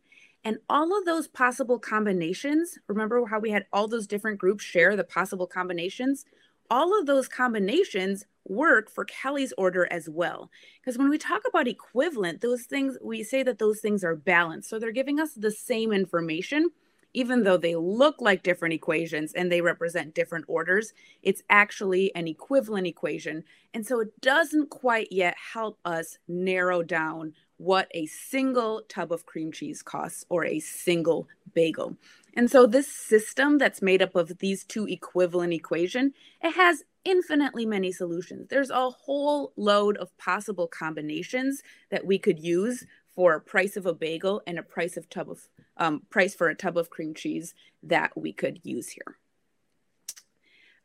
[0.46, 4.96] And all of those possible combinations, remember how we had all those different groups share
[4.96, 6.26] the possible combinations?
[6.69, 10.49] All of those combinations work for Kelly's order as well.
[10.80, 14.69] Because when we talk about equivalent, those things, we say that those things are balanced.
[14.69, 16.71] So they're giving us the same information,
[17.13, 20.93] even though they look like different equations and they represent different orders.
[21.21, 23.43] It's actually an equivalent equation.
[23.73, 29.26] And so it doesn't quite yet help us narrow down what a single tub of
[29.26, 31.95] cream cheese costs or a single bagel.
[32.36, 37.65] And so this system that's made up of these two equivalent equation, it has infinitely
[37.65, 38.48] many solutions.
[38.50, 43.86] There's a whole load of possible combinations that we could use for a price of
[43.86, 47.13] a bagel and a price of tub of um, price for a tub of cream
[47.13, 49.17] cheese that we could use here.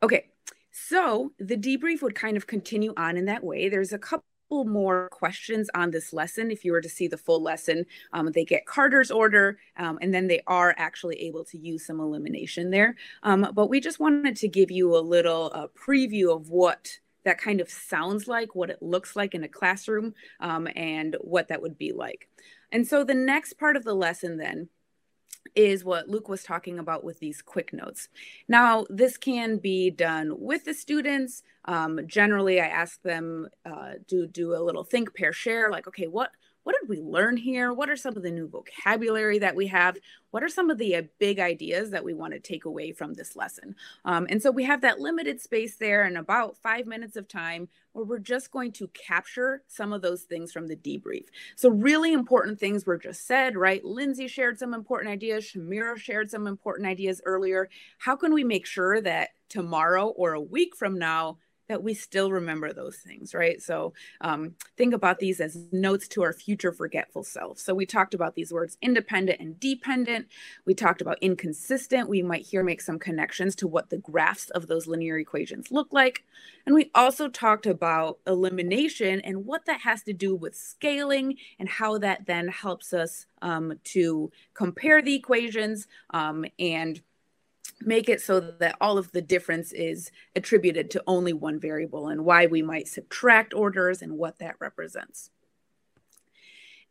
[0.02, 0.26] Okay,
[0.70, 3.68] so the debrief would kind of continue on in that way.
[3.68, 6.50] There's a couple more questions on this lesson.
[6.50, 10.12] If you were to see the full lesson, um, they get Carter's order, um, and
[10.12, 12.96] then they are actually able to use some elimination there.
[13.22, 17.38] Um, but we just wanted to give you a little uh, preview of what that
[17.38, 21.60] kind of sounds like, what it looks like in a classroom, um, and what that
[21.60, 22.28] would be like.
[22.72, 24.68] And so the next part of the lesson then
[25.54, 28.08] is what Luke was talking about with these quick notes.
[28.48, 31.42] Now, this can be done with the students.
[31.64, 36.06] Um, generally, I ask them uh, to do a little think, pair, share, like, okay,
[36.06, 36.30] what
[36.68, 37.72] what did we learn here?
[37.72, 39.96] What are some of the new vocabulary that we have?
[40.32, 43.14] What are some of the uh, big ideas that we want to take away from
[43.14, 43.74] this lesson?
[44.04, 47.70] Um, and so we have that limited space there and about five minutes of time
[47.92, 51.24] where we're just going to capture some of those things from the debrief.
[51.56, 53.82] So, really important things were just said, right?
[53.82, 57.70] Lindsay shared some important ideas, Shamira shared some important ideas earlier.
[57.96, 62.32] How can we make sure that tomorrow or a week from now, that we still
[62.32, 63.60] remember those things, right?
[63.62, 67.58] So um, think about these as notes to our future forgetful self.
[67.58, 70.28] So we talked about these words independent and dependent.
[70.64, 72.08] We talked about inconsistent.
[72.08, 75.92] We might here make some connections to what the graphs of those linear equations look
[75.92, 76.24] like.
[76.64, 81.68] And we also talked about elimination and what that has to do with scaling and
[81.68, 87.00] how that then helps us um, to compare the equations um, and
[87.80, 92.24] make it so that all of the difference is attributed to only one variable and
[92.24, 95.30] why we might subtract orders and what that represents.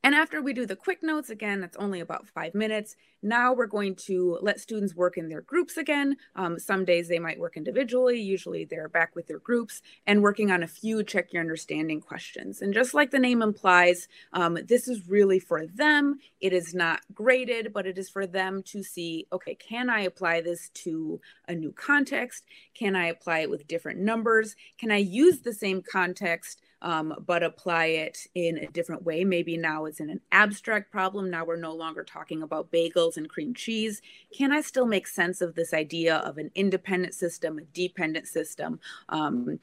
[0.08, 2.96] And after we do the quick notes, again, it's only about five minutes.
[3.22, 6.16] Now we're going to let students work in their groups again.
[6.34, 10.50] Um, some days they might work individually, usually they're back with their groups and working
[10.50, 12.62] on a few check your understanding questions.
[12.62, 16.20] And just like the name implies, um, this is really for them.
[16.40, 20.40] It is not graded, but it is for them to see, okay, can I apply
[20.40, 22.46] this to a new context?
[22.74, 24.56] Can I apply it with different numbers?
[24.78, 29.24] Can I use the same context um, but apply it in a different way.
[29.24, 31.30] Maybe now it's in an abstract problem.
[31.30, 34.02] Now we're no longer talking about bagels and cream cheese.
[34.36, 38.80] Can I still make sense of this idea of an independent system, a dependent system?
[39.10, 39.60] Um,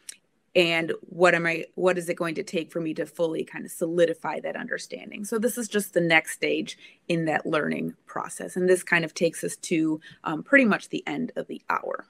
[0.57, 3.64] and what am i what is it going to take for me to fully kind
[3.64, 8.57] of solidify that understanding so this is just the next stage in that learning process
[8.57, 12.07] and this kind of takes us to um, pretty much the end of the hour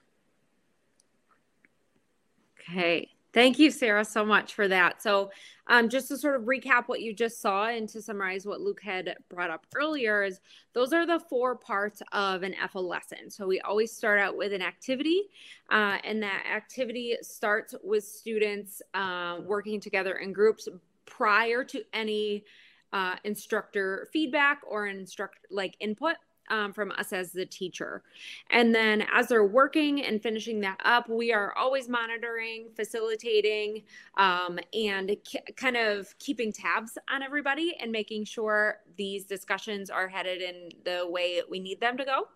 [2.61, 5.03] okay Thank you, Sarah, so much for that.
[5.03, 5.33] So,
[5.66, 8.81] um, just to sort of recap what you just saw and to summarize what Luke
[8.81, 10.40] had brought up earlier, is
[10.73, 13.29] those are the four parts of an EFL lesson.
[13.31, 15.23] So, we always start out with an activity,
[15.68, 20.68] uh, and that activity starts with students uh, working together in groups
[21.05, 22.44] prior to any
[22.92, 26.14] uh, instructor feedback or an instructor like input
[26.51, 28.03] um, from us as the teacher.
[28.51, 33.83] And then as they're working and finishing that up, we are always monitoring, facilitating,
[34.17, 35.17] um, and
[35.57, 41.09] kind of keeping tabs on everybody and making sure these discussions are headed in the
[41.09, 42.29] way we need them to go.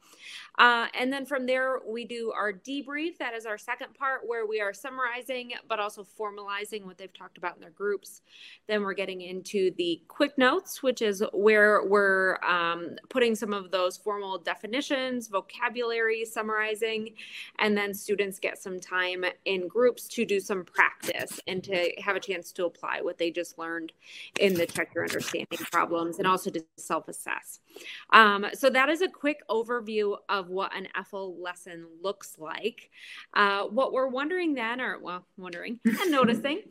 [0.58, 3.16] Uh, and then from there, we do our debrief.
[3.18, 7.38] That is our second part where we are summarizing, but also formalizing what they've talked
[7.38, 8.22] about in their groups.
[8.66, 13.70] Then we're getting into the quick notes, which is where we're um, putting some of
[13.70, 17.14] those formal definitions, vocabulary, summarizing,
[17.58, 22.16] and then students get some time in groups to do some practice and to have
[22.16, 23.92] a chance to apply what they just learned
[24.40, 27.60] in the check your understanding problems and also to self assess.
[28.12, 32.90] Um, so that is a quick overview of what an EFL lesson looks like.
[33.34, 36.62] Uh, what we're wondering then, or well, wondering and noticing,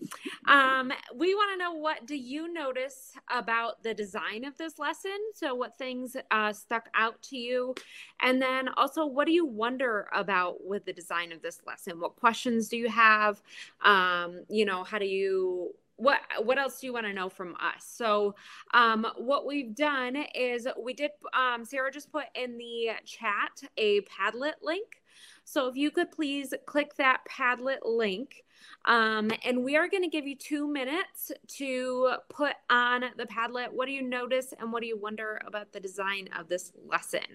[0.47, 5.17] um, we want to know what do you notice about the design of this lesson?
[5.33, 7.75] So what things uh, stuck out to you,
[8.21, 11.99] and then also what do you wonder about with the design of this lesson?
[11.99, 13.41] What questions do you have?
[13.83, 17.55] Um, you know, how do you what what else do you want to know from
[17.55, 18.35] us so
[18.73, 24.01] um, what we've done is we did um, sarah just put in the chat a
[24.01, 25.01] padlet link
[25.43, 28.43] so if you could please click that padlet link
[28.85, 33.71] um, and we are going to give you two minutes to put on the padlet.
[33.71, 37.25] What do you notice and what do you wonder about the design of this lesson?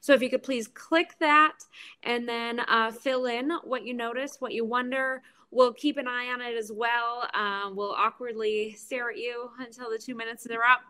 [0.00, 1.64] So if you could please click that
[2.02, 6.26] and then uh, fill in what you notice what you wonder we'll keep an eye
[6.26, 7.28] on it as well.
[7.34, 10.80] Um, we'll awkwardly stare at you until the two minutes are up.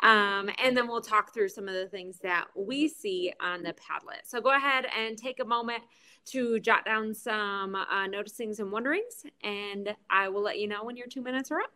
[0.00, 3.74] Um, and then we'll talk through some of the things that we see on the
[3.74, 4.24] Padlet.
[4.24, 5.82] So go ahead and take a moment
[6.26, 10.96] to jot down some uh, noticings and wonderings, and I will let you know when
[10.96, 11.72] your two minutes are up.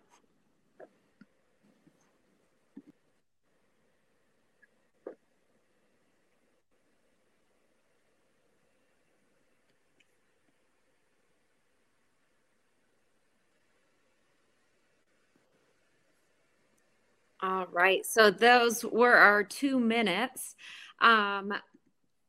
[17.42, 18.06] All right.
[18.06, 20.54] So those were our two minutes.
[21.00, 21.52] Um,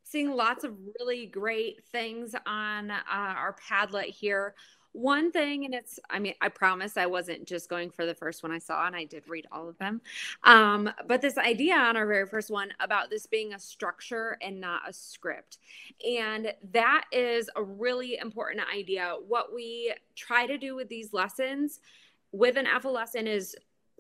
[0.04, 4.56] seeing lots of really great things on uh, our Padlet here.
[4.92, 8.44] One thing, and it's, I mean, I promise I wasn't just going for the first
[8.44, 10.02] one I saw, and I did read all of them.
[10.44, 14.60] Um, but this idea on our very first one about this being a structure and
[14.60, 15.60] not a script.
[16.08, 19.16] And that is a really important idea.
[19.28, 21.80] What we try to do with these lessons
[22.32, 23.56] with an EFL lesson is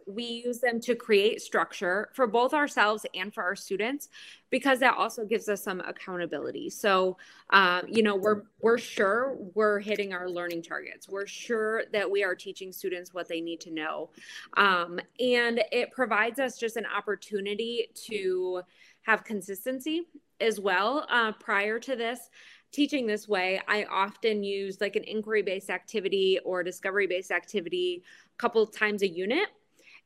[0.07, 4.09] we use them to create structure for both ourselves and for our students
[4.49, 6.69] because that also gives us some accountability.
[6.69, 7.17] So
[7.51, 11.09] um, you know we're we're sure we're hitting our learning targets.
[11.09, 14.09] We're sure that we are teaching students what they need to know.
[14.57, 18.61] Um, and it provides us just an opportunity to
[19.01, 20.03] have consistency
[20.39, 21.05] as well.
[21.09, 22.29] Uh, prior to this
[22.73, 28.03] teaching this way i often use like an inquiry based activity or discovery based activity
[28.25, 29.47] a couple times a unit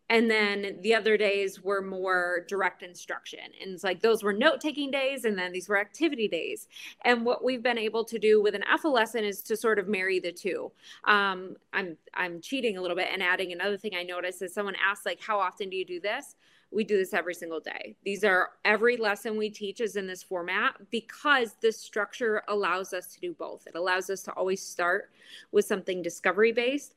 [0.10, 3.40] and then the other days were more direct instruction.
[3.62, 6.68] And it's like those were note taking days and then these were activity days.
[7.04, 9.88] And what we've been able to do with an EFL lesson is to sort of
[9.88, 10.72] marry the two.
[11.06, 14.76] Um, i'm i'm cheating a little bit and adding another thing i noticed is someone
[14.84, 16.36] asked like how often do you do this
[16.72, 17.96] we do this every single day.
[18.04, 23.08] These are every lesson we teach is in this format because this structure allows us
[23.14, 23.66] to do both.
[23.68, 25.12] It allows us to always start
[25.52, 26.96] with something discovery based,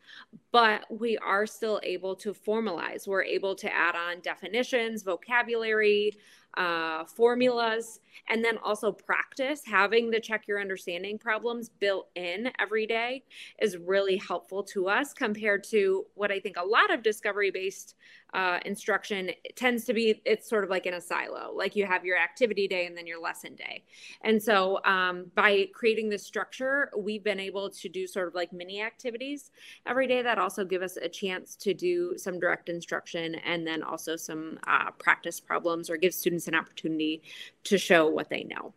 [0.50, 3.06] but we are still able to formalize.
[3.06, 6.16] We're able to add on definitions, vocabulary,
[6.56, 9.62] uh, formulas, and then also practice.
[9.64, 13.22] Having the check your understanding problems built in every day
[13.60, 17.94] is really helpful to us compared to what I think a lot of discovery based
[18.34, 22.04] uh, instruction tends to be it's sort of like in a silo like you have
[22.04, 23.82] your activity day and then your lesson day
[24.22, 28.52] and so um, by creating this structure we've been able to do sort of like
[28.52, 29.50] mini activities
[29.86, 33.82] every day that also give us a chance to do some direct instruction and then
[33.82, 37.22] also some uh, practice problems or give students an opportunity
[37.64, 38.72] to show what they know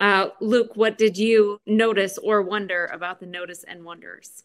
[0.00, 4.44] uh, luke what did you notice or wonder about the notice and wonders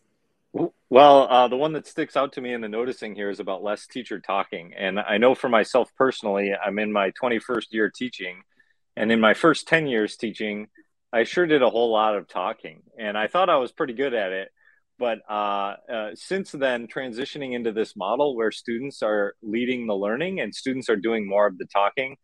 [0.89, 3.63] well, uh, the one that sticks out to me in the noticing here is about
[3.63, 4.73] less teacher talking.
[4.77, 8.43] And I know for myself personally, I'm in my 21st year teaching.
[8.95, 10.67] And in my first 10 years teaching,
[11.11, 12.83] I sure did a whole lot of talking.
[12.99, 14.52] And I thought I was pretty good at it.
[14.99, 20.39] But uh, uh, since then, transitioning into this model where students are leading the learning
[20.39, 22.15] and students are doing more of the talking,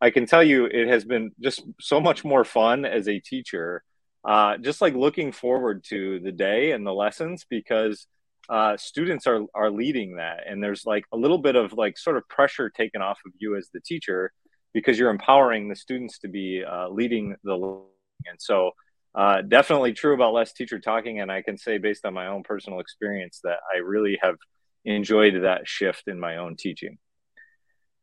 [0.00, 3.82] I can tell you it has been just so much more fun as a teacher
[4.24, 8.06] uh, just like looking forward to the day and the lessons because
[8.48, 12.16] uh, students are are leading that, and there's like a little bit of like sort
[12.16, 14.32] of pressure taken off of you as the teacher
[14.72, 18.72] because you're empowering the students to be uh, leading the and so
[19.14, 22.42] uh, definitely true about less teacher talking and i can say based on my own
[22.42, 24.36] personal experience that i really have
[24.84, 26.98] enjoyed that shift in my own teaching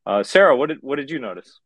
[0.06, 1.60] uh, sarah what did what did you notice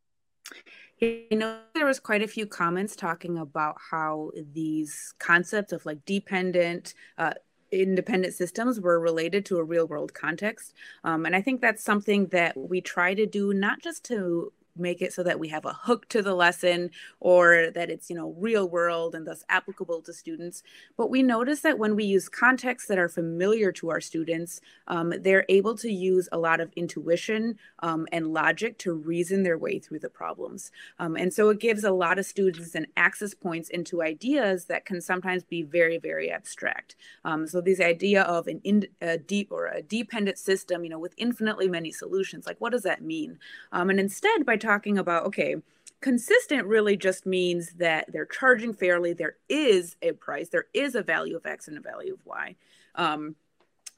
[1.00, 6.04] you know, there was quite a few comments talking about how these concepts of like
[6.06, 7.34] dependent, uh,
[7.72, 10.74] independent systems were related to a real world context.
[11.06, 15.02] Um, and I think that's something that we try to do not just to make
[15.02, 18.36] it so that we have a hook to the lesson or that it's you know
[18.38, 20.64] real world and thus applicable to students.
[20.98, 25.14] But we notice that when we use contexts that are familiar to our students um,
[25.22, 29.80] they're able to use a lot of intuition um, and logic to reason their way
[29.80, 30.72] through the problems.
[30.98, 34.86] Um, and so it gives a lot of students an access points into ideas that
[34.86, 36.96] can sometimes be very very abstract.
[37.26, 41.00] Um, so this idea of an in, a deep or a dependent system you know
[41.00, 43.40] with infinitely many solutions like what does that mean?
[43.72, 45.56] Um, and instead by talking about, okay,
[46.02, 49.14] consistent really just means that they're charging fairly.
[49.14, 52.56] There is a price, there is a value of X and a value of Y.
[52.96, 53.36] Um,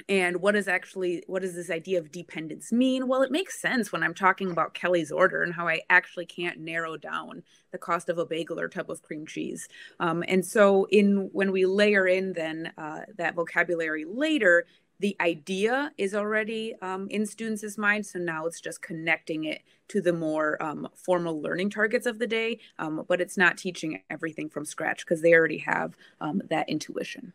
[0.09, 3.91] and what is actually what does this idea of dependence mean well it makes sense
[3.91, 8.09] when i'm talking about kelly's order and how i actually can't narrow down the cost
[8.09, 9.67] of a bagel or tub of cream cheese
[9.99, 14.65] um, and so in when we layer in then uh, that vocabulary later
[15.01, 18.11] the idea is already um, in students' minds.
[18.11, 22.27] So now it's just connecting it to the more um, formal learning targets of the
[22.27, 22.59] day.
[22.77, 27.33] Um, but it's not teaching everything from scratch because they already have um, that intuition.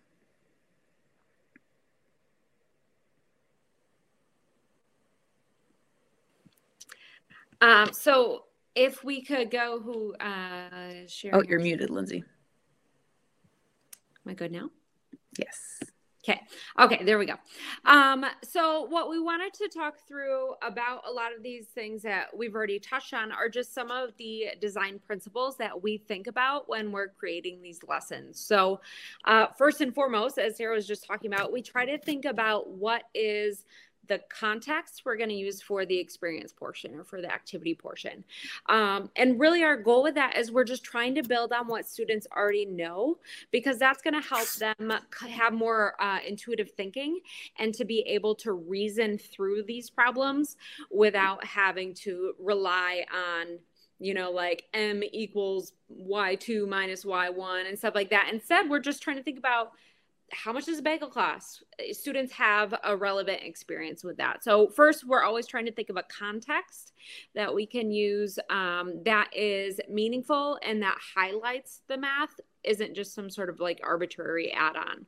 [7.61, 8.45] Um, so
[8.77, 12.23] if we could go who uh share Oh, you're muted, Lindsay.
[14.25, 14.71] Am I good now?
[15.39, 15.81] Yes.
[16.29, 16.41] Okay.
[16.81, 17.35] Okay, there we go.
[17.85, 22.37] Um, so what we wanted to talk through about a lot of these things that
[22.37, 26.69] we've already touched on are just some of the design principles that we think about
[26.69, 28.41] when we're creating these lessons.
[28.41, 28.81] So
[29.25, 32.71] uh, first and foremost, as Sarah was just talking about, we try to think about
[32.71, 33.65] what is
[34.09, 38.25] the context we're going to use for the experience portion or for the activity portion.
[38.69, 41.87] Um, and really, our goal with that is we're just trying to build on what
[41.87, 43.19] students already know
[43.51, 44.93] because that's going to help them
[45.29, 47.21] have more uh, intuitive thinking
[47.59, 50.57] and to be able to reason through these problems
[50.91, 53.59] without having to rely on
[53.99, 58.29] you know, like m equals y2 minus y1 and stuff like that.
[58.33, 59.73] Instead, we're just trying to think about
[60.33, 61.63] how much does a bagel cost?
[61.93, 64.43] Students have a relevant experience with that.
[64.43, 66.93] So, first, we're always trying to think of a context
[67.35, 73.15] that we can use um, that is meaningful and that highlights the math, isn't just
[73.15, 75.07] some sort of like arbitrary add on.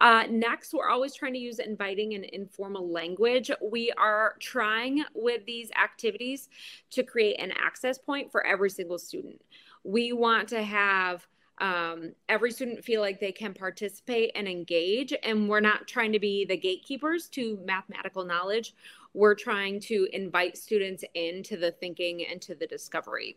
[0.00, 3.50] Uh, next, we're always trying to use inviting and informal language.
[3.60, 6.48] We are trying with these activities
[6.90, 9.42] to create an access point for every single student.
[9.82, 11.26] We want to have
[11.58, 15.14] um, every student feel like they can participate and engage.
[15.22, 18.74] And we're not trying to be the gatekeepers to mathematical knowledge.
[19.12, 23.36] We're trying to invite students into the thinking and to the discovery.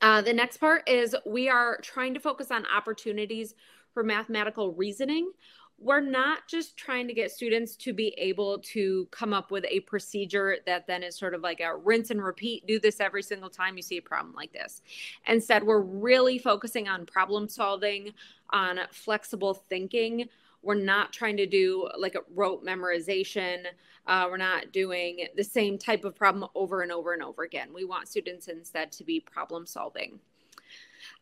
[0.00, 3.54] Uh, the next part is we are trying to focus on opportunities
[3.94, 5.30] for mathematical reasoning
[5.78, 9.80] we're not just trying to get students to be able to come up with a
[9.80, 13.50] procedure that then is sort of like a rinse and repeat, do this every single
[13.50, 14.80] time you see a problem like this.
[15.26, 18.12] Instead, we're really focusing on problem solving,
[18.50, 20.28] on flexible thinking.
[20.62, 23.64] We're not trying to do like a rote memorization.
[24.06, 27.70] Uh, we're not doing the same type of problem over and over and over again.
[27.74, 30.20] We want students instead to be problem solving.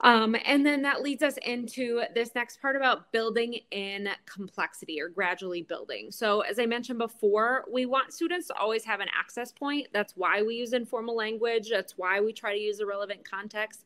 [0.03, 5.09] Um, and then that leads us into this next part about building in complexity or
[5.09, 6.11] gradually building.
[6.11, 9.89] So, as I mentioned before, we want students to always have an access point.
[9.93, 11.69] That's why we use informal language.
[11.71, 13.85] That's why we try to use a relevant context,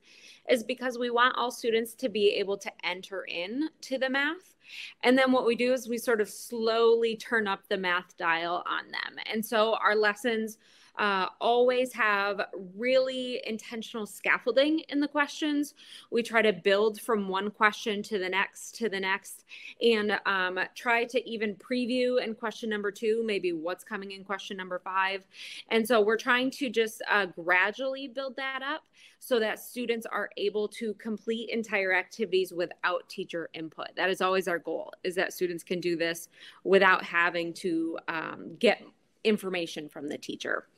[0.49, 4.55] is because we want all students to be able to enter in to the math.
[5.03, 8.65] And then what we do is we sort of slowly turn up the math dial
[8.67, 9.23] on them.
[9.31, 10.59] And so our lessons
[10.99, 12.41] uh, always have
[12.77, 15.75] really intentional scaffolding in the questions.
[16.11, 19.45] We try to build from one question to the next to the next
[19.83, 24.57] and um, try to even preview in question number two, maybe what's coming in question
[24.57, 25.27] number five.
[25.71, 28.85] And so we're trying to just uh, gradually build that up
[29.19, 33.89] so that students are able to complete entire activities without teacher input.
[33.97, 36.29] That is always our goal, is that students can do this
[36.63, 38.83] without having to um, get
[39.25, 40.69] information from the teacher.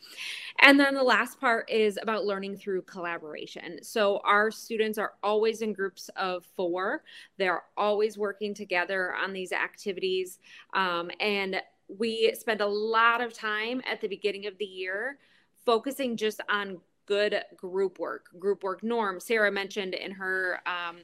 [0.60, 3.82] And then the last part is about learning through collaboration.
[3.82, 7.02] So our students are always in groups of four,
[7.36, 10.38] they're always working together on these activities.
[10.72, 15.18] Um, and we spend a lot of time at the beginning of the year
[15.64, 19.24] focusing just on good group work, group work norms.
[19.24, 20.96] Sarah mentioned in her um,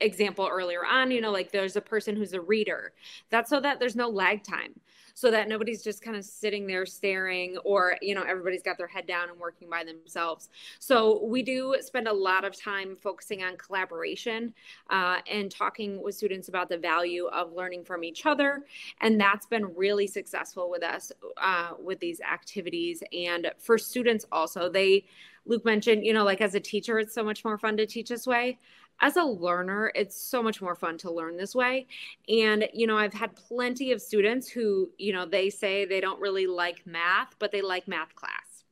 [0.00, 2.92] example earlier on, you know, like there's a person who's a reader.
[3.30, 4.74] That's so that there's no lag time
[5.16, 8.86] so that nobody's just kind of sitting there staring or you know everybody's got their
[8.86, 10.50] head down and working by themselves.
[10.78, 14.52] So we do spend a lot of time focusing on collaboration
[14.90, 18.66] uh, and talking with students about the value of learning from each other
[19.00, 23.02] and that's been really successful with us uh, with these activities.
[23.14, 25.06] And for students also they
[25.46, 28.08] luke mentioned you know like as a teacher it's so much more fun to teach
[28.08, 28.58] this way
[29.00, 31.86] as a learner, it's so much more fun to learn this way.
[32.28, 36.20] And, you know, I've had plenty of students who, you know, they say they don't
[36.20, 38.64] really like math, but they like math class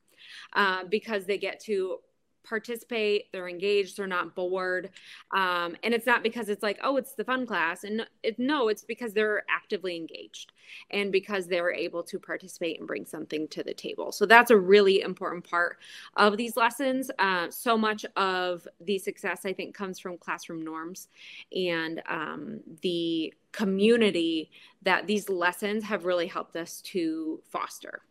[0.54, 1.98] uh, because they get to
[2.44, 4.90] participate they're engaged they're not bored.
[5.34, 7.84] Um, and it's not because it's like oh it's the fun class.
[7.84, 10.52] And it, no it's because they're actively engaged
[10.90, 14.12] and because they're able to participate and bring something to the table.
[14.12, 15.78] So that's a really important part
[16.16, 17.10] of these lessons.
[17.18, 21.08] Uh, so much of the success i think comes from classroom norms
[21.54, 24.50] and um, the community
[24.82, 28.02] that these lessons have really helped us to foster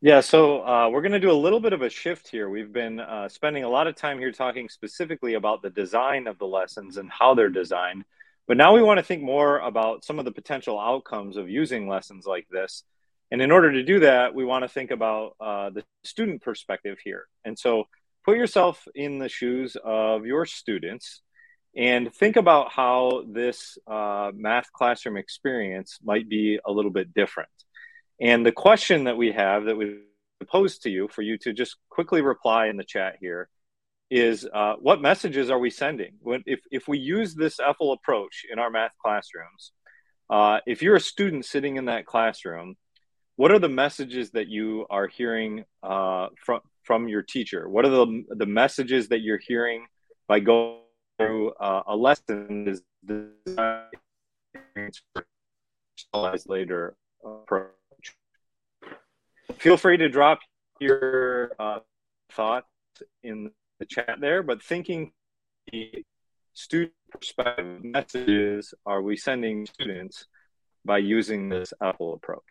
[0.00, 2.48] Yeah, so uh, we're going to do a little bit of a shift here.
[2.48, 6.38] We've been uh, spending a lot of time here talking specifically about the design of
[6.38, 8.04] the lessons and how they're designed.
[8.46, 11.88] But now we want to think more about some of the potential outcomes of using
[11.88, 12.84] lessons like this.
[13.32, 16.98] And in order to do that, we want to think about uh, the student perspective
[17.02, 17.26] here.
[17.44, 17.88] And so
[18.24, 21.22] put yourself in the shoes of your students
[21.76, 27.50] and think about how this uh, math classroom experience might be a little bit different.
[28.20, 29.98] And the question that we have that we
[30.46, 33.48] pose to you for you to just quickly reply in the chat here
[34.10, 36.12] is uh, what messages are we sending?
[36.20, 39.72] When, if, if we use this EFL approach in our math classrooms,
[40.30, 42.76] uh, if you're a student sitting in that classroom,
[43.36, 47.68] what are the messages that you are hearing uh, from, from your teacher?
[47.68, 49.86] What are the, the messages that you're hearing
[50.26, 50.80] by going
[51.18, 52.66] through uh, a lesson?
[52.66, 52.82] Is
[56.46, 57.77] later approach.
[59.56, 60.40] Feel free to drop
[60.80, 61.80] your uh,
[62.30, 62.66] thoughts
[63.22, 65.12] in the chat there, but thinking
[65.72, 66.04] the
[66.52, 70.26] student perspective messages are we sending students
[70.84, 72.42] by using this EFL approach?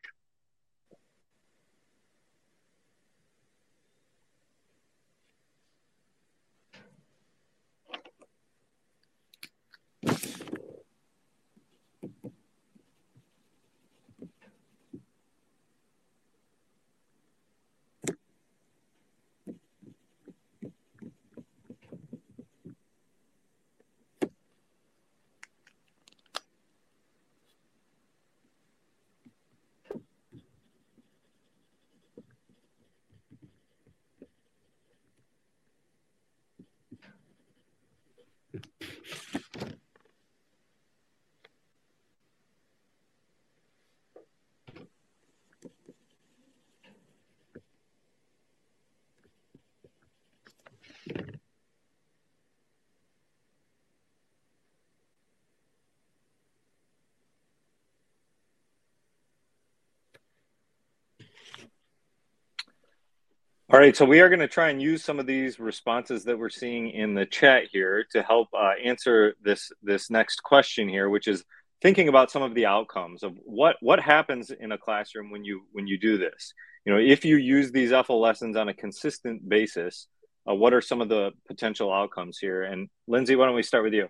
[63.77, 66.39] All right, so we are going to try and use some of these responses that
[66.39, 71.09] we're seeing in the chat here to help uh, answer this this next question here,
[71.09, 71.43] which is
[71.79, 75.61] thinking about some of the outcomes of what what happens in a classroom when you
[75.73, 76.55] when you do this.
[76.85, 80.07] You know, if you use these EFL lessons on a consistent basis,
[80.49, 82.63] uh, what are some of the potential outcomes here?
[82.63, 84.09] And Lindsay, why don't we start with you?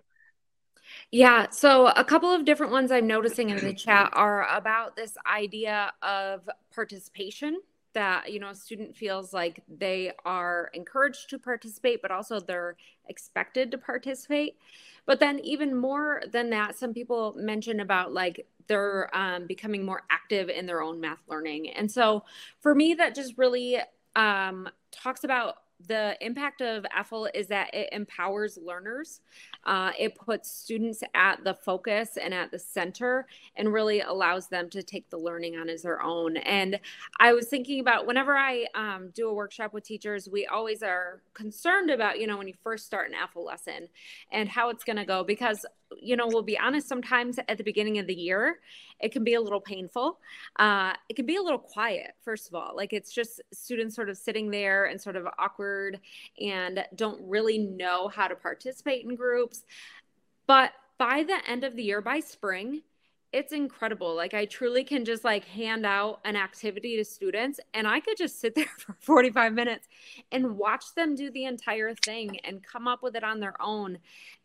[1.12, 5.12] Yeah, so a couple of different ones I'm noticing in the chat are about this
[5.26, 7.60] idea of participation
[7.94, 12.76] that you know a student feels like they are encouraged to participate but also they're
[13.08, 14.56] expected to participate.
[15.06, 20.02] But then even more than that some people mention about like they're um, becoming more
[20.10, 21.70] active in their own math learning.
[21.70, 22.24] And so
[22.60, 23.78] for me that just really
[24.14, 29.20] um, talks about the impact of EFL is that it empowers learners.
[29.64, 33.26] Uh, it puts students at the focus and at the center
[33.56, 36.36] and really allows them to take the learning on as their own.
[36.38, 36.80] And
[37.20, 41.22] I was thinking about whenever I um, do a workshop with teachers, we always are
[41.34, 43.88] concerned about, you know, when you first start an EFL lesson
[44.32, 45.64] and how it's going to go because
[45.96, 48.60] you know, we'll be honest, sometimes at the beginning of the year,
[49.00, 50.18] it can be a little painful.
[50.58, 52.74] Uh, it can be a little quiet, first of all.
[52.76, 56.00] Like it's just students sort of sitting there and sort of awkward
[56.40, 59.64] and don't really know how to participate in groups.
[60.46, 62.82] But by the end of the year, by spring,
[63.30, 64.14] it's incredible.
[64.16, 68.16] Like I truly can just like hand out an activity to students and I could
[68.16, 69.86] just sit there for 45 minutes
[70.32, 73.98] and watch them do the entire thing and come up with it on their own.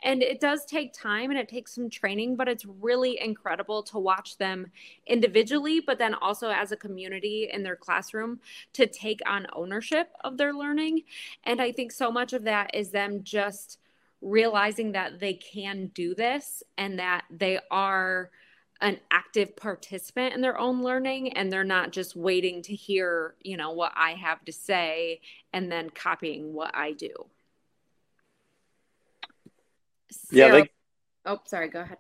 [0.03, 3.99] And it does take time and it takes some training, but it's really incredible to
[3.99, 4.67] watch them
[5.07, 8.41] individually, but then also as a community in their classroom
[8.73, 11.03] to take on ownership of their learning.
[11.45, 13.79] And I think so much of that is them just
[14.21, 18.29] realizing that they can do this and that they are
[18.84, 23.55] an active participant in their own learning and they're not just waiting to hear, you
[23.55, 25.21] know, what I have to say
[25.53, 27.13] and then copying what I do.
[30.31, 30.69] yeah, they,
[31.25, 31.97] oh, sorry, go ahead.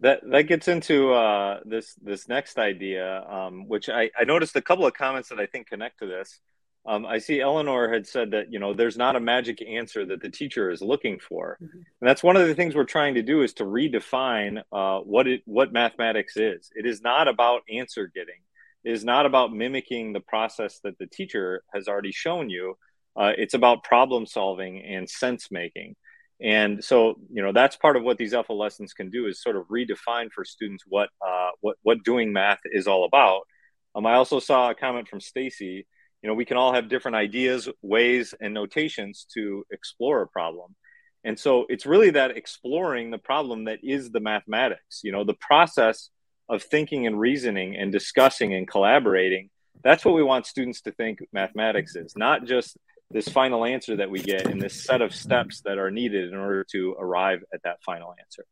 [0.00, 4.60] That that gets into uh, this this next idea, um, which I, I noticed a
[4.60, 6.38] couple of comments that I think connect to this.
[6.86, 10.22] Um, I see Eleanor had said that you know there's not a magic answer that
[10.22, 11.78] the teacher is looking for, mm-hmm.
[11.78, 15.26] and that's one of the things we're trying to do is to redefine uh, what
[15.26, 16.70] it what mathematics is.
[16.74, 18.40] It is not about answer getting.
[18.84, 22.78] It is not about mimicking the process that the teacher has already shown you.
[23.16, 25.96] Uh, it's about problem solving and sense making.
[26.40, 29.56] And so, you know, that's part of what these EFL lessons can do is sort
[29.56, 33.42] of redefine for students what uh, what what doing math is all about.
[33.94, 35.86] Um, I also saw a comment from Stacy
[36.22, 40.74] you know we can all have different ideas ways and notations to explore a problem.
[41.24, 45.34] And so it's really that exploring the problem that is the mathematics you know the
[45.34, 46.10] process
[46.48, 49.50] of thinking and reasoning and discussing and collaborating.
[49.82, 52.76] That's what we want students to think mathematics is not just
[53.10, 56.38] this final answer that we get and this set of steps that are needed in
[56.38, 58.44] order to arrive at that final answer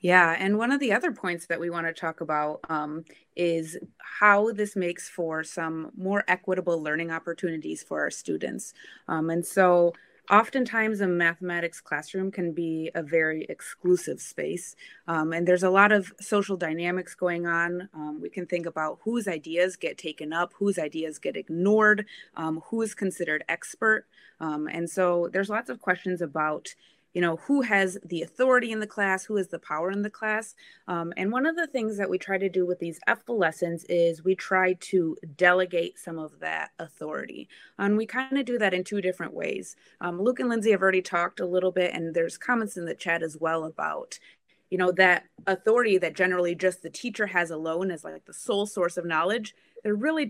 [0.00, 3.04] yeah, and one of the other points that we want to talk about um,
[3.36, 8.72] is how this makes for some more equitable learning opportunities for our students.
[9.08, 9.92] Um, and so,
[10.30, 14.74] oftentimes, a mathematics classroom can be a very exclusive space,
[15.06, 17.90] um, and there's a lot of social dynamics going on.
[17.92, 22.62] Um, we can think about whose ideas get taken up, whose ideas get ignored, um,
[22.70, 24.06] who is considered expert.
[24.40, 26.74] Um, and so, there's lots of questions about
[27.14, 30.10] you know who has the authority in the class who has the power in the
[30.10, 30.54] class.
[30.88, 33.84] Um, and one of the things that we try to do with these EFL lessons
[33.88, 37.48] is we try to delegate some of that authority.
[37.78, 39.76] And we kind of do that in two different ways.
[40.00, 42.94] Um, luke and lindsay have already talked a little bit and there's comments in the
[42.94, 44.18] chat as well about
[44.70, 48.66] you know that authority that generally just the teacher has alone as like the sole
[48.66, 49.54] source of knowledge.
[49.82, 50.26] They're really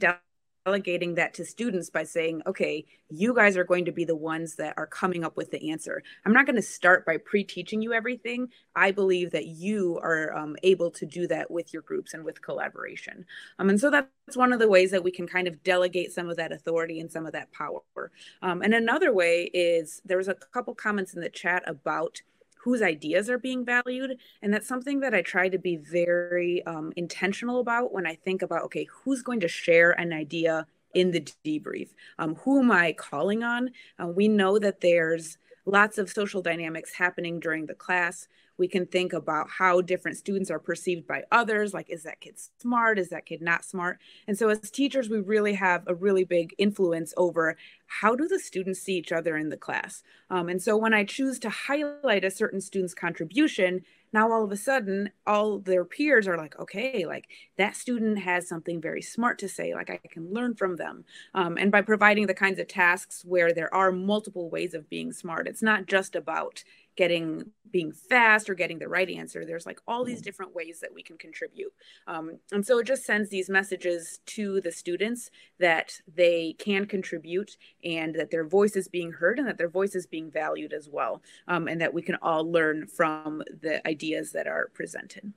[0.64, 4.54] delegating that to students by saying, okay, you guys are going to be the ones
[4.56, 6.02] that are coming up with the answer.
[6.24, 8.48] I'm not going to start by pre teaching you everything.
[8.76, 12.42] I believe that you are um, able to do that with your groups and with
[12.42, 13.24] collaboration.
[13.58, 16.28] Um, and so that's one of the ways that we can kind of delegate some
[16.28, 18.10] of that authority and some of that power.
[18.42, 22.20] Um, and another way is there was a couple comments in the chat about
[22.62, 24.18] whose ideas are being valued.
[24.42, 28.42] And that's something that I try to be very um, intentional about when I think
[28.42, 31.88] about, okay, who's going to share an idea in the debrief?
[32.18, 33.70] Um, who am I calling on?
[33.98, 38.28] Uh, we know that there's lots of social dynamics happening during the class.
[38.60, 41.72] We can think about how different students are perceived by others.
[41.72, 42.98] Like, is that kid smart?
[42.98, 43.98] Is that kid not smart?
[44.28, 47.56] And so, as teachers, we really have a really big influence over
[47.86, 50.02] how do the students see each other in the class.
[50.28, 53.80] Um, and so, when I choose to highlight a certain student's contribution,
[54.12, 58.48] now all of a sudden all their peers are like okay like that student has
[58.48, 61.04] something very smart to say like i can learn from them
[61.34, 65.12] um, and by providing the kinds of tasks where there are multiple ways of being
[65.12, 66.64] smart it's not just about
[67.00, 67.42] getting
[67.72, 69.46] being fast or getting the right answer.
[69.46, 70.24] There's like all these mm.
[70.24, 71.72] different ways that we can contribute.
[72.06, 77.56] Um, and so it just sends these messages to the students that they can contribute
[77.82, 80.90] and that their voice is being heard and that their voice is being valued as
[80.92, 85.32] well um, and that we can all learn from the ideas that are presented.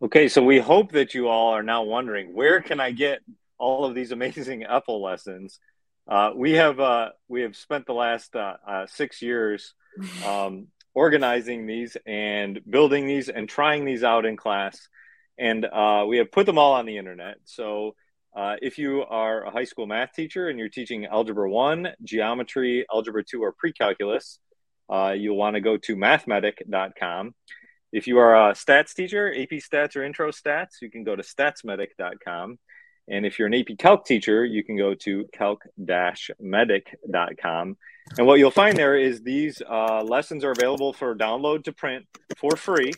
[0.00, 3.20] Okay so we hope that you all are now wondering where can i get
[3.56, 5.60] all of these amazing EFL lessons
[6.08, 9.74] uh, we have uh, we have spent the last uh, uh six years
[10.26, 14.88] um, organizing these and building these and trying these out in class,
[15.38, 17.36] and uh, we have put them all on the internet.
[17.44, 17.94] So
[18.36, 22.86] uh, if you are a high school math teacher and you're teaching algebra one, geometry,
[22.92, 24.38] algebra two, or pre-calculus,
[25.14, 27.34] you'll want to go to mathmedic.com.
[27.92, 31.22] If you are a stats teacher, AP Stats or Intro Stats, you can go to
[31.22, 32.58] statsmedic.com.
[33.08, 37.76] And if you're an AP Calc teacher, you can go to calc-medic.com.
[38.18, 42.06] And what you'll find there is these uh, lessons are available for download to print
[42.36, 42.92] for free,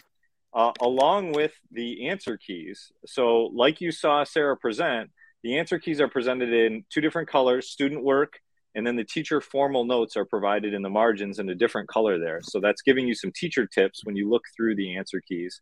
[0.52, 2.92] uh, along with the answer keys.
[3.06, 5.10] So, like you saw Sarah present,
[5.42, 8.40] the answer keys are presented in two different colors student work,
[8.74, 12.18] and then the teacher formal notes are provided in the margins in a different color
[12.18, 12.40] there.
[12.42, 15.60] So, that's giving you some teacher tips when you look through the answer keys.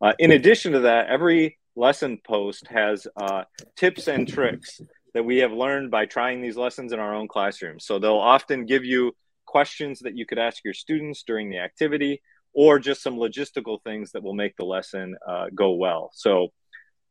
[0.00, 3.44] Uh, in addition to that, every lesson post has uh,
[3.76, 4.80] tips and tricks
[5.14, 7.84] that we have learned by trying these lessons in our own classrooms.
[7.84, 9.12] So they'll often give you
[9.46, 12.22] questions that you could ask your students during the activity
[12.52, 16.10] or just some logistical things that will make the lesson uh, go well.
[16.12, 16.48] So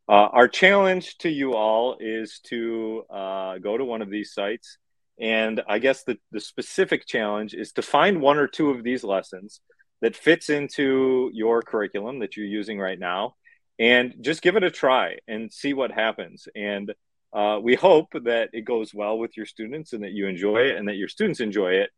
[0.07, 4.77] uh, our challenge to you all is to uh, go to one of these sites.
[5.19, 9.03] And I guess the, the specific challenge is to find one or two of these
[9.03, 9.59] lessons
[10.01, 13.33] that fits into your curriculum that you're using right now
[13.79, 16.47] and just give it a try and see what happens.
[16.55, 16.93] And
[17.33, 20.75] uh, we hope that it goes well with your students and that you enjoy it
[20.75, 21.89] and that your students enjoy it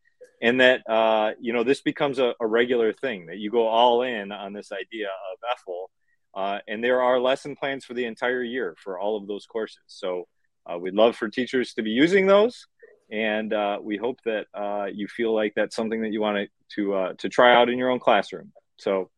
[0.42, 4.02] and that uh, you know this becomes a, a, regular thing that you go all
[4.02, 5.86] in on this idea of EFL.
[6.34, 9.84] Uh, and there are lesson plans for the entire year for all of those courses.
[9.88, 10.28] So
[10.66, 12.68] uh, we'd love for teachers to be using those,
[13.12, 17.14] and uh, we hope that uh, you feel like that's something that you want to
[17.18, 18.52] to try out in your own classroom.
[18.78, 19.10] So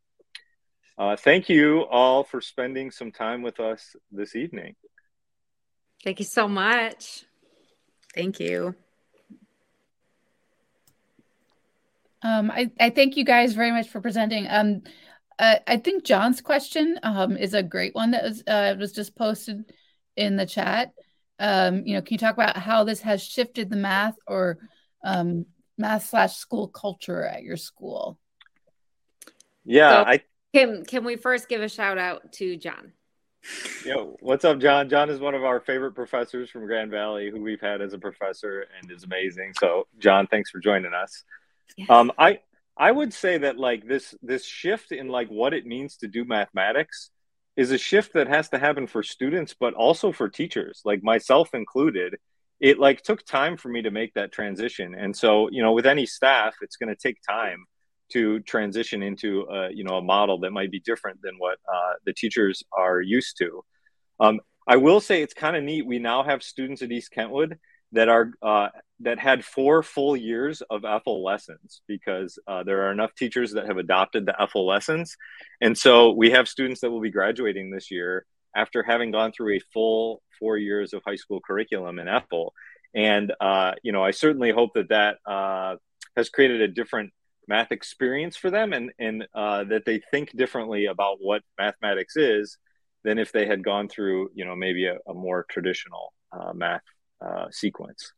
[0.98, 4.76] uh, thank you all for spending some time with us this evening.
[6.04, 7.26] Thank you so much.
[8.14, 8.76] Thank you.
[12.22, 14.48] Um, I, I thank you guys very much for presenting.
[14.50, 14.84] Um,
[15.40, 19.16] uh, I think John's question um, is a great one that was uh, was just
[19.16, 19.66] posted
[20.16, 20.94] in the chat.
[21.40, 24.60] Um, you know, can you talk about how this has shifted the math or
[25.04, 25.46] um,
[25.78, 28.20] math slash school culture at your school?
[29.66, 30.22] Yeah, so, I
[30.54, 32.94] can can we first give a shout out to John?
[33.86, 34.90] Yo, what's up, John?
[34.90, 38.00] John is one of our favorite professors from Grand Valley, who we've had as a
[38.00, 39.52] professor and is amazing.
[39.60, 41.24] So, John, thanks for joining us.
[41.90, 42.40] Um, I
[42.78, 46.24] I would say that like this this shift in like what it means to do
[46.24, 47.10] mathematics
[47.56, 51.54] is a shift that has to happen for students, but also for teachers, like myself
[51.54, 52.18] included.
[52.60, 55.86] It like took time for me to make that transition, and so you know, with
[55.86, 57.66] any staff, it's going to take time
[58.12, 61.94] to transition into a, you know a model that might be different than what uh,
[62.06, 63.64] the teachers are used to.
[64.20, 65.86] Um, I will say it's kind of neat.
[65.86, 67.60] We now have students at East Kentwood
[67.92, 68.70] that are uh,
[69.02, 73.68] that had four full years of EFL lessons because uh, there are enough teachers that
[73.68, 75.16] have adopted the EFL lessons,
[75.62, 78.26] and so we have students that will be graduating this year
[78.56, 82.50] after having gone through a full four years of high school curriculum in EFL.
[82.96, 85.76] And uh, you know, I certainly hope that that uh,
[86.16, 87.12] has created a different
[87.48, 92.58] math experience for them, and and uh, that they think differently about what mathematics is
[93.04, 96.82] than if they had gone through, you know, maybe a, a more traditional uh, math
[97.22, 98.14] uh, sequence.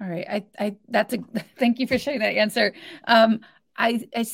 [0.00, 1.18] All right, I, I that's a
[1.58, 2.74] thank you for sharing that answer.
[3.06, 3.40] Um,
[3.76, 4.26] I, I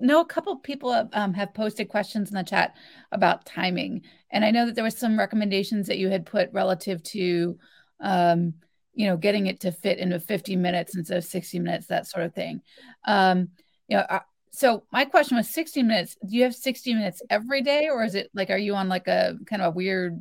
[0.00, 2.76] know a couple people have, um, have posted questions in the chat
[3.12, 7.02] about timing, and I know that there was some recommendations that you had put relative
[7.04, 7.58] to,
[8.00, 8.54] um,
[8.98, 12.24] you know, getting it to fit into 50 minutes instead of 60 minutes, that sort
[12.24, 12.60] of thing.
[13.04, 13.50] Um,
[13.86, 14.18] you know, uh,
[14.50, 16.16] so my question was 60 minutes.
[16.28, 19.06] Do you have 60 minutes every day, or is it like, are you on like
[19.06, 20.20] a kind of a weird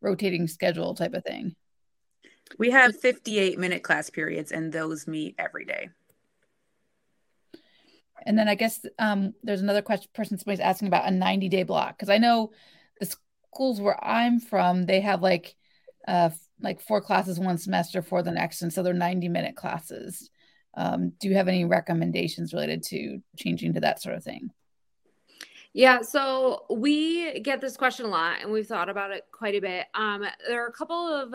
[0.00, 1.56] rotating schedule type of thing?
[2.58, 5.88] We have 58 minute class periods, and those meet every day.
[8.24, 11.64] And then I guess um, there's another question person somebody's asking about a 90 day
[11.64, 12.52] block because I know
[13.00, 13.12] the
[13.52, 15.56] schools where I'm from they have like
[16.06, 16.30] uh,
[16.62, 20.30] like four classes one semester for the next, and so they're 90 minute classes.
[20.74, 24.50] Um, do you have any recommendations related to changing to that sort of thing?
[25.74, 29.60] Yeah, so we get this question a lot and we've thought about it quite a
[29.60, 29.86] bit.
[29.94, 31.34] Um, there are a couple of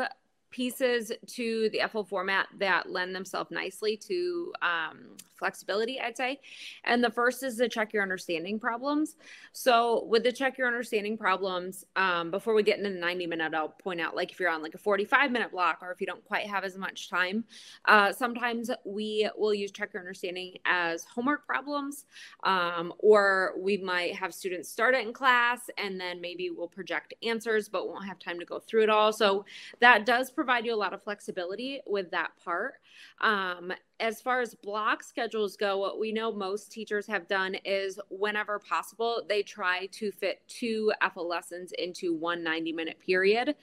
[0.49, 6.39] pieces to the EFL format that lend themselves nicely to um, flexibility, I'd say.
[6.83, 9.15] And the first is the check your understanding problems.
[9.53, 13.53] So with the check your understanding problems, um, before we get into the 90 minute,
[13.53, 16.07] I'll point out like if you're on like a 45 minute block or if you
[16.07, 17.43] don't quite have as much time,
[17.85, 22.05] uh, sometimes we will use check your understanding as homework problems,
[22.43, 27.13] um, or we might have students start it in class and then maybe we'll project
[27.23, 29.13] answers, but won't have time to go through it all.
[29.13, 29.45] So
[29.79, 32.75] that does provide you a lot of flexibility with that part.
[33.21, 37.99] Um, as far as block schedules go, what we know most teachers have done is
[38.11, 43.55] whenever possible, they try to fit two EFL lessons into one 90 minute period.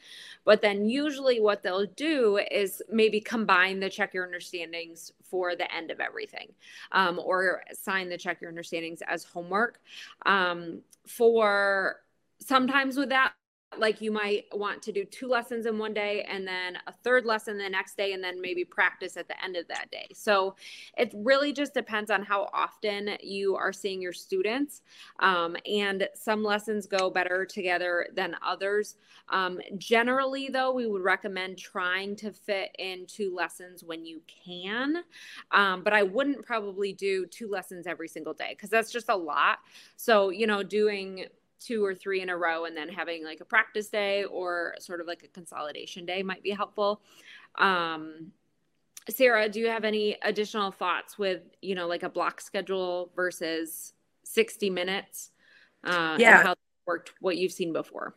[0.45, 5.73] But then usually what they'll do is maybe combine the check your understandings for the
[5.73, 6.49] end of everything
[6.91, 9.79] um, or sign the check your understandings as homework.
[10.27, 12.01] Um, for
[12.41, 13.35] sometimes with that,
[13.79, 17.25] like you might want to do two lessons in one day and then a third
[17.25, 20.07] lesson the next day and then maybe practice at the end of that day.
[20.13, 20.57] So
[20.97, 24.83] it really just depends on how often you are seeing your students
[25.21, 28.97] um, and some lessons go better together than others.
[29.29, 35.03] Um, generally though we would recommend trying to fit in two lessons when you can
[35.51, 39.17] um, but i wouldn't probably do two lessons every single day because that's just a
[39.17, 39.59] lot.
[39.97, 41.27] So you know doing
[41.61, 45.01] two or three in a row and then having like a practice day or sort
[45.01, 47.01] of like a consolidation day might be helpful.
[47.57, 48.33] Um,
[49.09, 53.93] Sarah, do you have any additional thoughts with, you know, like a block schedule versus
[54.25, 55.31] 60 minutes?
[55.83, 56.43] Uh, yeah.
[56.43, 56.55] how
[56.87, 58.15] worked what you've seen before?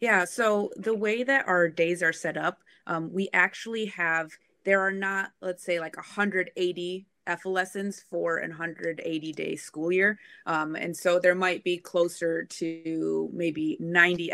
[0.00, 0.24] Yeah.
[0.24, 4.30] So the way that our days are set up, um, we actually have,
[4.64, 10.18] there are not, let's say, like 180 EFL lessons for an 180 day school year.
[10.46, 14.32] Um, and so there might be closer to maybe 90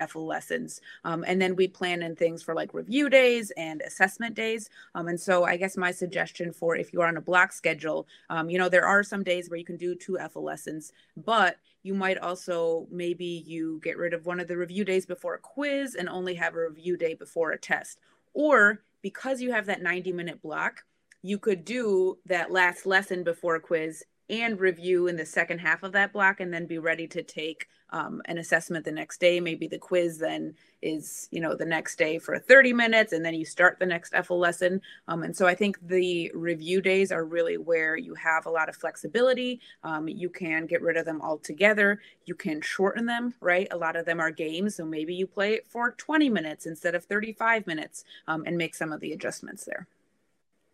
[0.00, 0.80] EFL lessons.
[1.04, 4.70] Um, and then we plan in things for like review days and assessment days.
[4.94, 8.48] Um, and so I guess my suggestion for if you're on a block schedule, um,
[8.50, 11.94] you know, there are some days where you can do two EFL lessons, but you
[11.94, 15.94] might also maybe you get rid of one of the review days before a quiz
[15.94, 18.00] and only have a review day before a test.
[18.34, 20.84] Or because you have that 90 minute block,
[21.22, 25.92] you could do that last lesson before quiz and review in the second half of
[25.92, 29.40] that block and then be ready to take um, an assessment the next day.
[29.40, 33.34] Maybe the quiz then is you know the next day for 30 minutes and then
[33.34, 34.80] you start the next EFL lesson.
[35.08, 38.68] Um, and so i think the review days are really where you have a lot
[38.68, 39.60] of flexibility.
[39.82, 42.00] Um, you can get rid of them altogether.
[42.26, 43.66] You can shorten them right?
[43.70, 46.94] A lot of them are games so maybe you play it for 20 minutes instead
[46.94, 49.88] of 35 minutes um, and make some of the adjustments there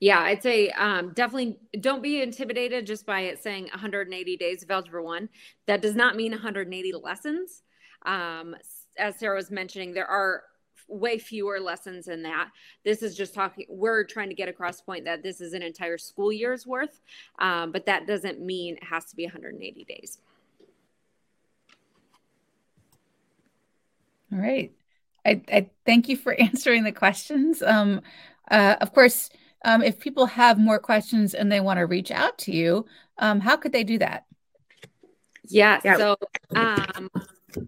[0.04, 4.70] yeah, I'd say um, definitely don't be intimidated just by it saying 180 days of
[4.70, 5.30] Algebra 1.
[5.64, 7.62] That does not mean 180 lessons.
[8.04, 8.54] Um,
[8.98, 10.42] as Sarah was mentioning, there are
[10.88, 12.50] way fewer lessons in that.
[12.84, 15.62] This is just talking, we're trying to get across the point that this is an
[15.62, 17.00] entire school year's worth,
[17.38, 20.18] um, but that doesn't mean it has to be 180 days.
[24.30, 24.70] All right.
[25.24, 27.62] I, I thank you for answering the questions.
[27.62, 28.02] Um,
[28.50, 29.30] uh, of course,
[29.64, 32.86] um, if people have more questions and they want to reach out to you,
[33.18, 34.26] um, how could they do that?
[35.48, 35.80] Yeah.
[35.84, 35.96] yeah.
[35.96, 36.16] So
[36.54, 37.10] um,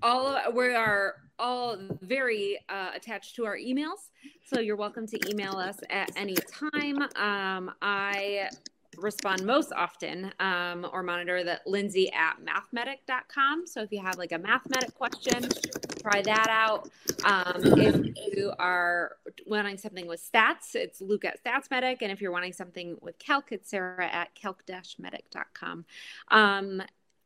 [0.03, 4.11] all we are all very uh, attached to our emails.
[4.45, 7.03] So you're welcome to email us at any time.
[7.17, 8.49] Um, I
[8.97, 13.67] respond most often um, or monitor that Lindsay at mathmedic.com.
[13.67, 15.49] So if you have like a Math Medic question,
[16.01, 16.89] try that out.
[17.27, 17.97] Um, if
[18.37, 19.17] you are
[19.47, 21.99] wanting something with stats, it's Luke at StatsMedic.
[22.01, 25.85] And if you're wanting something with calc, it's Sarah at calc-medic.com.
[26.29, 26.83] Um,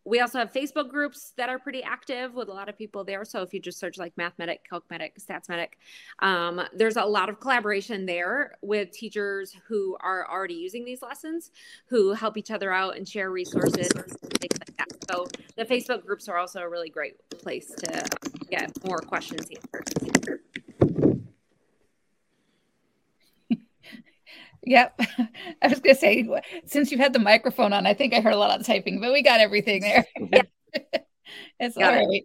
[0.06, 3.26] we also have Facebook groups that are pretty active with a lot of people there.
[3.26, 5.72] So if you just search like MathMedic, CalcMedic, StatsMedic,
[6.20, 11.50] um, there's a lot of collaboration there with teachers who are already using these lessons,
[11.86, 14.88] who help each other out and share resources, things like that.
[15.10, 15.26] So
[15.56, 18.19] the Facebook groups are also a really great place to
[18.50, 20.40] get more questions answered.
[24.64, 25.00] Yep.
[25.62, 26.28] I was going to say,
[26.66, 29.12] since you've had the microphone on, I think I heard a lot of typing, but
[29.12, 30.04] we got everything there.
[30.18, 30.42] Yeah.
[31.60, 32.22] it's got all right.
[32.22, 32.24] It.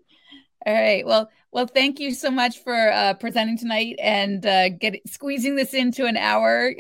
[0.66, 1.06] All right.
[1.06, 5.74] Well, well, thank you so much for uh, presenting tonight and uh, get squeezing this
[5.74, 6.74] into an hour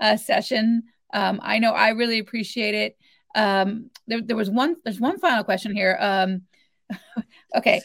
[0.00, 0.84] uh, session.
[1.14, 2.98] Um, I know I really appreciate it.
[3.34, 4.76] Um, there, there was one.
[4.84, 5.96] There's one final question here.
[6.00, 6.42] Um,
[7.56, 7.80] okay.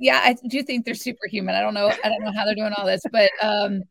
[0.00, 1.54] Yeah, I do think they're superhuman.
[1.54, 1.92] I don't know.
[2.04, 3.82] I don't know how they're doing all this, but um,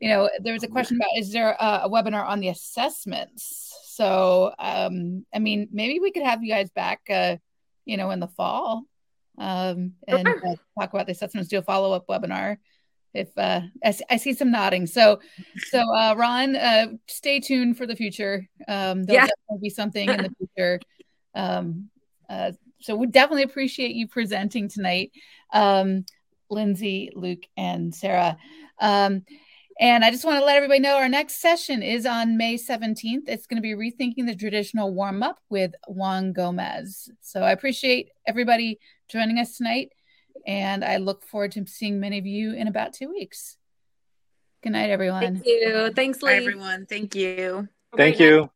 [0.00, 3.74] you know, there was a question about is there a, a webinar on the assessments?
[3.94, 7.36] So, um, I mean, maybe we could have you guys back, uh,
[7.84, 8.84] you know, in the fall
[9.38, 12.58] um, and uh, talk about the assessments, do a follow up webinar.
[13.14, 15.20] If uh, I, I, see some nodding, so
[15.70, 18.46] so uh, Ron, uh, stay tuned for the future.
[18.68, 19.28] Um, there'll yeah.
[19.28, 20.80] definitely be something in the future.
[21.34, 21.88] Um,
[22.28, 25.12] uh, so we definitely appreciate you presenting tonight,
[25.52, 26.04] um,
[26.50, 28.38] Lindsay, Luke, and Sarah.
[28.80, 29.24] Um,
[29.80, 33.28] and I just want to let everybody know our next session is on May 17th.
[33.28, 37.10] It's going to be rethinking the traditional warm up with Juan Gomez.
[37.20, 39.92] So I appreciate everybody joining us tonight.
[40.46, 43.56] And I look forward to seeing many of you in about two weeks.
[44.62, 45.20] Good night, everyone.
[45.20, 45.92] Thank you.
[45.94, 46.30] Thanks, Lee.
[46.30, 46.86] Bye, everyone.
[46.86, 47.68] Thank you.
[47.96, 48.50] Thank you.